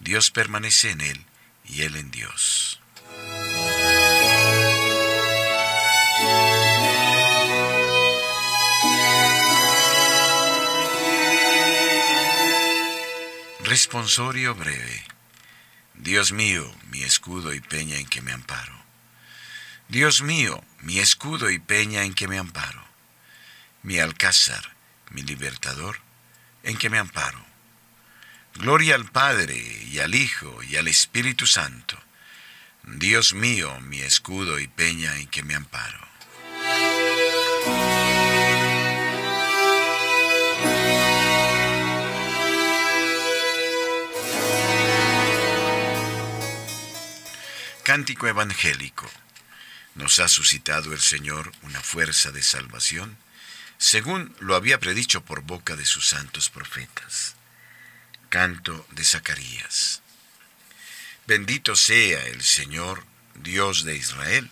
Dios 0.02 0.32
permanece 0.32 0.90
en 0.90 1.00
él 1.00 1.24
y 1.64 1.82
él 1.82 1.94
en 1.94 2.10
Dios. 2.10 2.80
Responsorio 13.60 14.56
breve. 14.56 15.04
Dios 15.94 16.32
mío, 16.32 16.68
mi 16.90 17.04
escudo 17.04 17.54
y 17.54 17.60
peña 17.60 17.96
en 17.98 18.08
que 18.08 18.22
me 18.22 18.32
amparo. 18.32 18.74
Dios 19.86 20.20
mío, 20.20 20.64
mi 20.80 20.98
escudo 20.98 21.48
y 21.48 21.60
peña 21.60 22.02
en 22.02 22.14
que 22.14 22.26
me 22.26 22.38
amparo. 22.38 22.84
Mi 23.84 24.00
alcázar, 24.00 24.74
mi 25.10 25.22
libertador, 25.22 26.00
en 26.64 26.76
que 26.76 26.90
me 26.90 26.98
amparo. 26.98 27.51
Gloria 28.54 28.94
al 28.94 29.10
Padre 29.10 29.56
y 29.90 29.98
al 29.98 30.14
Hijo 30.14 30.62
y 30.62 30.76
al 30.76 30.86
Espíritu 30.86 31.46
Santo. 31.46 31.98
Dios 32.84 33.32
mío, 33.34 33.80
mi 33.80 34.00
escudo 34.00 34.60
y 34.60 34.68
peña 34.68 35.16
en 35.16 35.28
que 35.28 35.42
me 35.42 35.54
amparo. 35.54 35.98
Cántico 47.82 48.28
evangélico. 48.28 49.10
Nos 49.94 50.18
ha 50.20 50.28
suscitado 50.28 50.92
el 50.92 51.00
Señor 51.00 51.52
una 51.62 51.80
fuerza 51.80 52.30
de 52.30 52.42
salvación, 52.42 53.16
según 53.78 54.34
lo 54.38 54.54
había 54.54 54.78
predicho 54.78 55.24
por 55.24 55.42
boca 55.42 55.74
de 55.74 55.84
sus 55.84 56.06
santos 56.06 56.48
profetas. 56.48 57.34
Canto 58.32 58.86
de 58.92 59.04
Zacarías. 59.04 60.00
Bendito 61.26 61.76
sea 61.76 62.24
el 62.28 62.42
Señor, 62.42 63.04
Dios 63.34 63.84
de 63.84 63.94
Israel, 63.94 64.50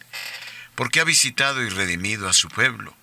porque 0.74 1.00
ha 1.00 1.04
visitado 1.04 1.62
y 1.62 1.70
redimido 1.70 2.28
a 2.28 2.34
su 2.34 2.50
pueblo, 2.50 2.94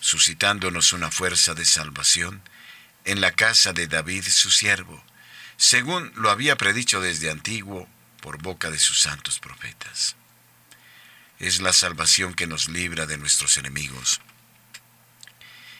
suscitándonos 0.00 0.92
una 0.92 1.12
fuerza 1.12 1.54
de 1.54 1.64
salvación 1.64 2.42
en 3.04 3.20
la 3.20 3.30
casa 3.30 3.72
de 3.72 3.86
David 3.86 4.24
su 4.24 4.50
siervo, 4.50 5.00
según 5.58 6.10
lo 6.16 6.28
había 6.28 6.56
predicho 6.56 7.00
desde 7.00 7.30
antiguo 7.30 7.88
por 8.20 8.42
boca 8.42 8.72
de 8.72 8.80
sus 8.80 8.98
santos 8.98 9.38
profetas. 9.38 10.16
Es 11.38 11.60
la 11.60 11.72
salvación 11.72 12.34
que 12.34 12.48
nos 12.48 12.68
libra 12.68 13.06
de 13.06 13.16
nuestros 13.16 13.58
enemigos 13.58 14.20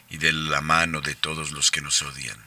y 0.08 0.18
de 0.18 0.32
la 0.32 0.60
mano 0.60 1.00
de 1.00 1.16
todos 1.16 1.50
los 1.50 1.72
que 1.72 1.80
nos 1.80 2.00
odian. 2.02 2.46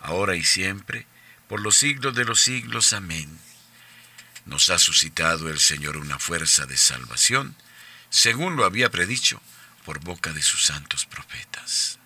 ahora 0.00 0.36
y 0.36 0.44
siempre, 0.44 1.06
por 1.48 1.60
los 1.60 1.76
siglos 1.76 2.14
de 2.14 2.24
los 2.24 2.40
siglos. 2.40 2.92
Amén. 2.92 3.38
Nos 4.44 4.70
ha 4.70 4.78
suscitado 4.78 5.48
el 5.48 5.58
Señor 5.58 5.96
una 5.96 6.18
fuerza 6.18 6.66
de 6.66 6.76
salvación, 6.76 7.56
según 8.10 8.56
lo 8.56 8.64
había 8.64 8.90
predicho 8.90 9.40
por 9.84 10.00
boca 10.00 10.32
de 10.32 10.42
sus 10.42 10.64
santos 10.64 11.06
profetas. 11.06 11.98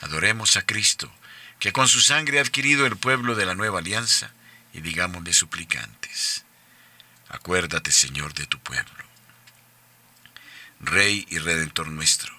Adoremos 0.00 0.56
a 0.56 0.62
Cristo, 0.62 1.12
que 1.58 1.72
con 1.72 1.88
su 1.88 2.00
sangre 2.00 2.38
ha 2.38 2.42
adquirido 2.42 2.86
el 2.86 2.96
pueblo 2.96 3.34
de 3.34 3.46
la 3.46 3.54
nueva 3.54 3.78
alianza, 3.78 4.30
y 4.72 4.80
digámosle 4.80 5.32
suplicantes, 5.32 6.44
acuérdate 7.28 7.90
Señor 7.90 8.34
de 8.34 8.46
tu 8.46 8.58
pueblo. 8.58 9.04
Rey 10.80 11.26
y 11.30 11.38
Redentor 11.38 11.88
nuestro, 11.88 12.35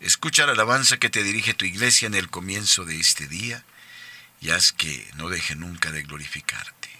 escucha 0.00 0.46
la 0.46 0.52
alabanza 0.52 0.98
que 0.98 1.10
te 1.10 1.22
dirige 1.22 1.54
tu 1.54 1.64
iglesia 1.64 2.06
en 2.06 2.14
el 2.14 2.28
comienzo 2.28 2.84
de 2.84 2.98
este 3.00 3.26
día, 3.26 3.64
y 4.40 4.50
haz 4.50 4.72
que 4.72 5.10
no 5.14 5.28
deje 5.28 5.54
nunca 5.54 5.90
de 5.90 6.02
glorificarte. 6.02 6.90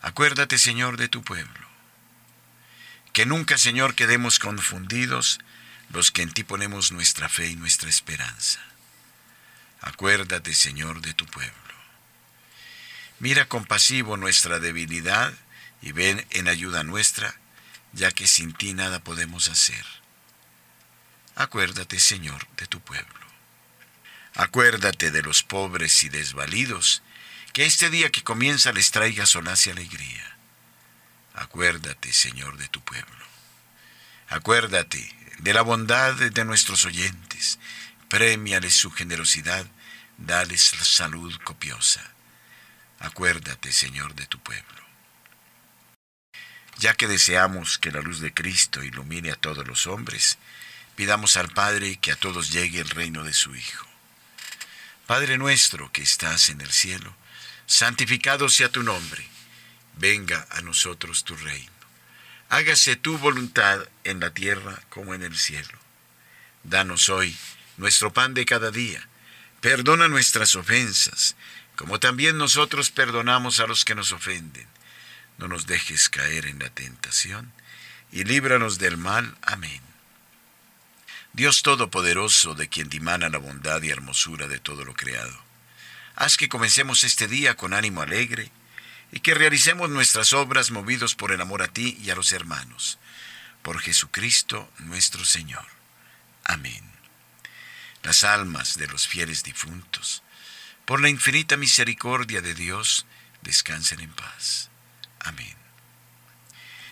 Acuérdate 0.00 0.58
Señor 0.58 0.96
de 0.96 1.08
tu 1.08 1.22
pueblo, 1.22 1.68
que 3.12 3.26
nunca 3.26 3.58
Señor 3.58 3.94
quedemos 3.94 4.38
confundidos 4.38 5.40
los 5.90 6.10
que 6.10 6.22
en 6.22 6.32
ti 6.32 6.44
ponemos 6.44 6.92
nuestra 6.92 7.28
fe 7.28 7.48
y 7.48 7.56
nuestra 7.56 7.88
esperanza. 7.88 8.60
Acuérdate, 9.80 10.54
Señor, 10.54 11.00
de 11.00 11.14
tu 11.14 11.26
pueblo. 11.26 11.54
Mira 13.20 13.48
compasivo 13.48 14.16
nuestra 14.16 14.60
debilidad 14.60 15.32
y 15.82 15.92
ven 15.92 16.24
en 16.30 16.48
ayuda 16.48 16.82
nuestra, 16.82 17.34
ya 17.92 18.10
que 18.10 18.26
sin 18.26 18.52
ti 18.52 18.74
nada 18.74 19.02
podemos 19.02 19.48
hacer. 19.48 19.84
Acuérdate, 21.38 22.00
Señor, 22.00 22.46
de 22.56 22.66
tu 22.66 22.80
pueblo. 22.80 23.14
Acuérdate 24.34 25.12
de 25.12 25.22
los 25.22 25.44
pobres 25.44 26.02
y 26.02 26.08
desvalidos, 26.08 27.02
que 27.52 27.64
este 27.64 27.90
día 27.90 28.10
que 28.10 28.24
comienza 28.24 28.72
les 28.72 28.90
traiga 28.90 29.24
solaz 29.24 29.66
y 29.66 29.70
alegría. 29.70 30.36
Acuérdate, 31.34 32.12
Señor, 32.12 32.58
de 32.58 32.66
tu 32.66 32.80
pueblo. 32.80 33.24
Acuérdate 34.28 35.14
de 35.38 35.54
la 35.54 35.62
bondad 35.62 36.14
de 36.14 36.44
nuestros 36.44 36.84
oyentes 36.84 37.60
Premiales 38.08 38.74
su 38.74 38.90
generosidad, 38.90 39.66
dales 40.16 40.72
salud 40.82 41.32
copiosa. 41.44 42.02
Acuérdate, 42.98 43.70
Señor, 43.70 44.14
de 44.14 44.26
tu 44.26 44.38
pueblo. 44.40 44.82
Ya 46.78 46.94
que 46.94 47.06
deseamos 47.06 47.78
que 47.78 47.92
la 47.92 48.00
luz 48.00 48.20
de 48.20 48.32
Cristo 48.32 48.82
ilumine 48.82 49.30
a 49.30 49.36
todos 49.36 49.66
los 49.68 49.86
hombres, 49.86 50.38
pidamos 50.98 51.36
al 51.36 51.48
Padre 51.50 51.94
que 51.94 52.10
a 52.10 52.16
todos 52.16 52.50
llegue 52.50 52.80
el 52.80 52.90
reino 52.90 53.22
de 53.22 53.32
su 53.32 53.54
Hijo. 53.54 53.86
Padre 55.06 55.38
nuestro 55.38 55.92
que 55.92 56.02
estás 56.02 56.48
en 56.48 56.60
el 56.60 56.72
cielo, 56.72 57.14
santificado 57.66 58.48
sea 58.48 58.68
tu 58.68 58.82
nombre, 58.82 59.24
venga 59.94 60.44
a 60.50 60.60
nosotros 60.60 61.22
tu 61.22 61.36
reino. 61.36 61.70
Hágase 62.48 62.96
tu 62.96 63.16
voluntad 63.16 63.88
en 64.02 64.18
la 64.18 64.34
tierra 64.34 64.82
como 64.88 65.14
en 65.14 65.22
el 65.22 65.38
cielo. 65.38 65.78
Danos 66.64 67.08
hoy 67.10 67.36
nuestro 67.76 68.12
pan 68.12 68.34
de 68.34 68.44
cada 68.44 68.72
día. 68.72 69.06
Perdona 69.60 70.08
nuestras 70.08 70.56
ofensas, 70.56 71.36
como 71.76 72.00
también 72.00 72.38
nosotros 72.38 72.90
perdonamos 72.90 73.60
a 73.60 73.68
los 73.68 73.84
que 73.84 73.94
nos 73.94 74.10
ofenden. 74.10 74.66
No 75.36 75.46
nos 75.46 75.68
dejes 75.68 76.08
caer 76.08 76.46
en 76.46 76.58
la 76.58 76.70
tentación, 76.70 77.52
y 78.10 78.24
líbranos 78.24 78.80
del 78.80 78.96
mal. 78.96 79.38
Amén. 79.42 79.87
Dios 81.38 81.62
Todopoderoso, 81.62 82.54
de 82.54 82.68
quien 82.68 82.90
dimana 82.90 83.30
la 83.30 83.38
bondad 83.38 83.80
y 83.82 83.88
hermosura 83.88 84.46
de 84.46 84.58
todo 84.58 84.84
lo 84.84 84.92
creado, 84.92 85.40
haz 86.16 86.36
que 86.36 86.50
comencemos 86.50 87.04
este 87.04 87.28
día 87.28 87.56
con 87.56 87.72
ánimo 87.72 88.02
alegre, 88.02 88.50
y 89.12 89.20
que 89.20 89.32
realicemos 89.32 89.88
nuestras 89.88 90.34
obras 90.34 90.70
movidos 90.70 91.14
por 91.14 91.32
el 91.32 91.40
amor 91.40 91.62
a 91.62 91.68
ti 91.68 91.96
y 92.02 92.10
a 92.10 92.14
los 92.14 92.32
hermanos. 92.32 92.98
Por 93.62 93.80
Jesucristo 93.80 94.70
nuestro 94.80 95.24
Señor. 95.24 95.64
Amén 96.44 96.88
las 98.02 98.24
almas 98.24 98.78
de 98.78 98.86
los 98.86 99.06
fieles 99.06 99.42
difuntos, 99.42 100.22
por 100.84 101.00
la 101.00 101.08
infinita 101.08 101.56
misericordia 101.56 102.40
de 102.40 102.54
Dios, 102.54 103.06
descansen 103.42 104.00
en 104.00 104.12
paz. 104.12 104.70
Amén. 105.20 105.56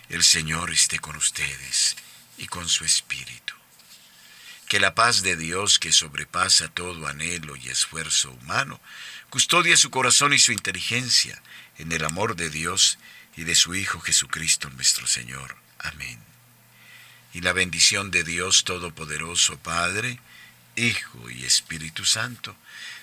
El 0.09 0.23
Señor 0.23 0.71
esté 0.71 0.99
con 0.99 1.15
ustedes 1.15 1.95
y 2.37 2.47
con 2.47 2.69
su 2.69 2.85
Espíritu. 2.85 3.46
Que 4.67 4.79
la 4.79 4.95
paz 4.95 5.21
de 5.21 5.37
Dios, 5.37 5.79
que 5.79 5.93
sobrepasa 5.93 6.67
todo 6.67 7.07
anhelo 7.07 7.55
y 7.55 7.69
esfuerzo 7.69 8.31
humano, 8.31 8.81
custodie 9.29 9.77
su 9.77 9.89
corazón 9.89 10.33
y 10.33 10.39
su 10.39 10.51
inteligencia 10.51 11.41
en 11.77 11.91
el 11.91 12.03
amor 12.03 12.35
de 12.35 12.49
Dios 12.49 12.97
y 13.37 13.43
de 13.43 13.55
su 13.55 13.75
Hijo 13.75 14.01
Jesucristo 14.01 14.69
nuestro 14.71 15.07
Señor. 15.07 15.55
Amén. 15.79 16.19
Y 17.33 17.41
la 17.41 17.53
bendición 17.53 18.11
de 18.11 18.23
Dios 18.23 18.63
Todopoderoso, 18.63 19.57
Padre, 19.59 20.19
Hijo 20.75 21.29
y 21.29 21.45
Espíritu 21.45 22.03
Santo, 22.03 22.55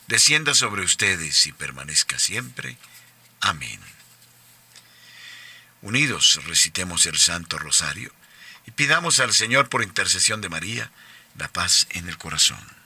descienda 0.07 0.55
sobre 0.55 0.83
ustedes 0.83 1.47
y 1.47 1.53
permanezca 1.53 2.19
siempre. 2.19 2.77
Amén. 3.41 3.81
Unidos 5.83 6.41
recitemos 6.47 7.07
el 7.07 7.19
Santo 7.19 7.59
Rosario 7.59 8.13
y 8.67 8.71
pidamos 8.71 9.21
al 9.21 9.33
Señor 9.33 9.69
por 9.69 9.83
intercesión 9.83 10.41
de 10.41 10.49
María 10.49 10.91
la 11.37 11.49
paz 11.49 11.87
en 11.91 12.09
el 12.09 12.19
corazón. 12.19 12.84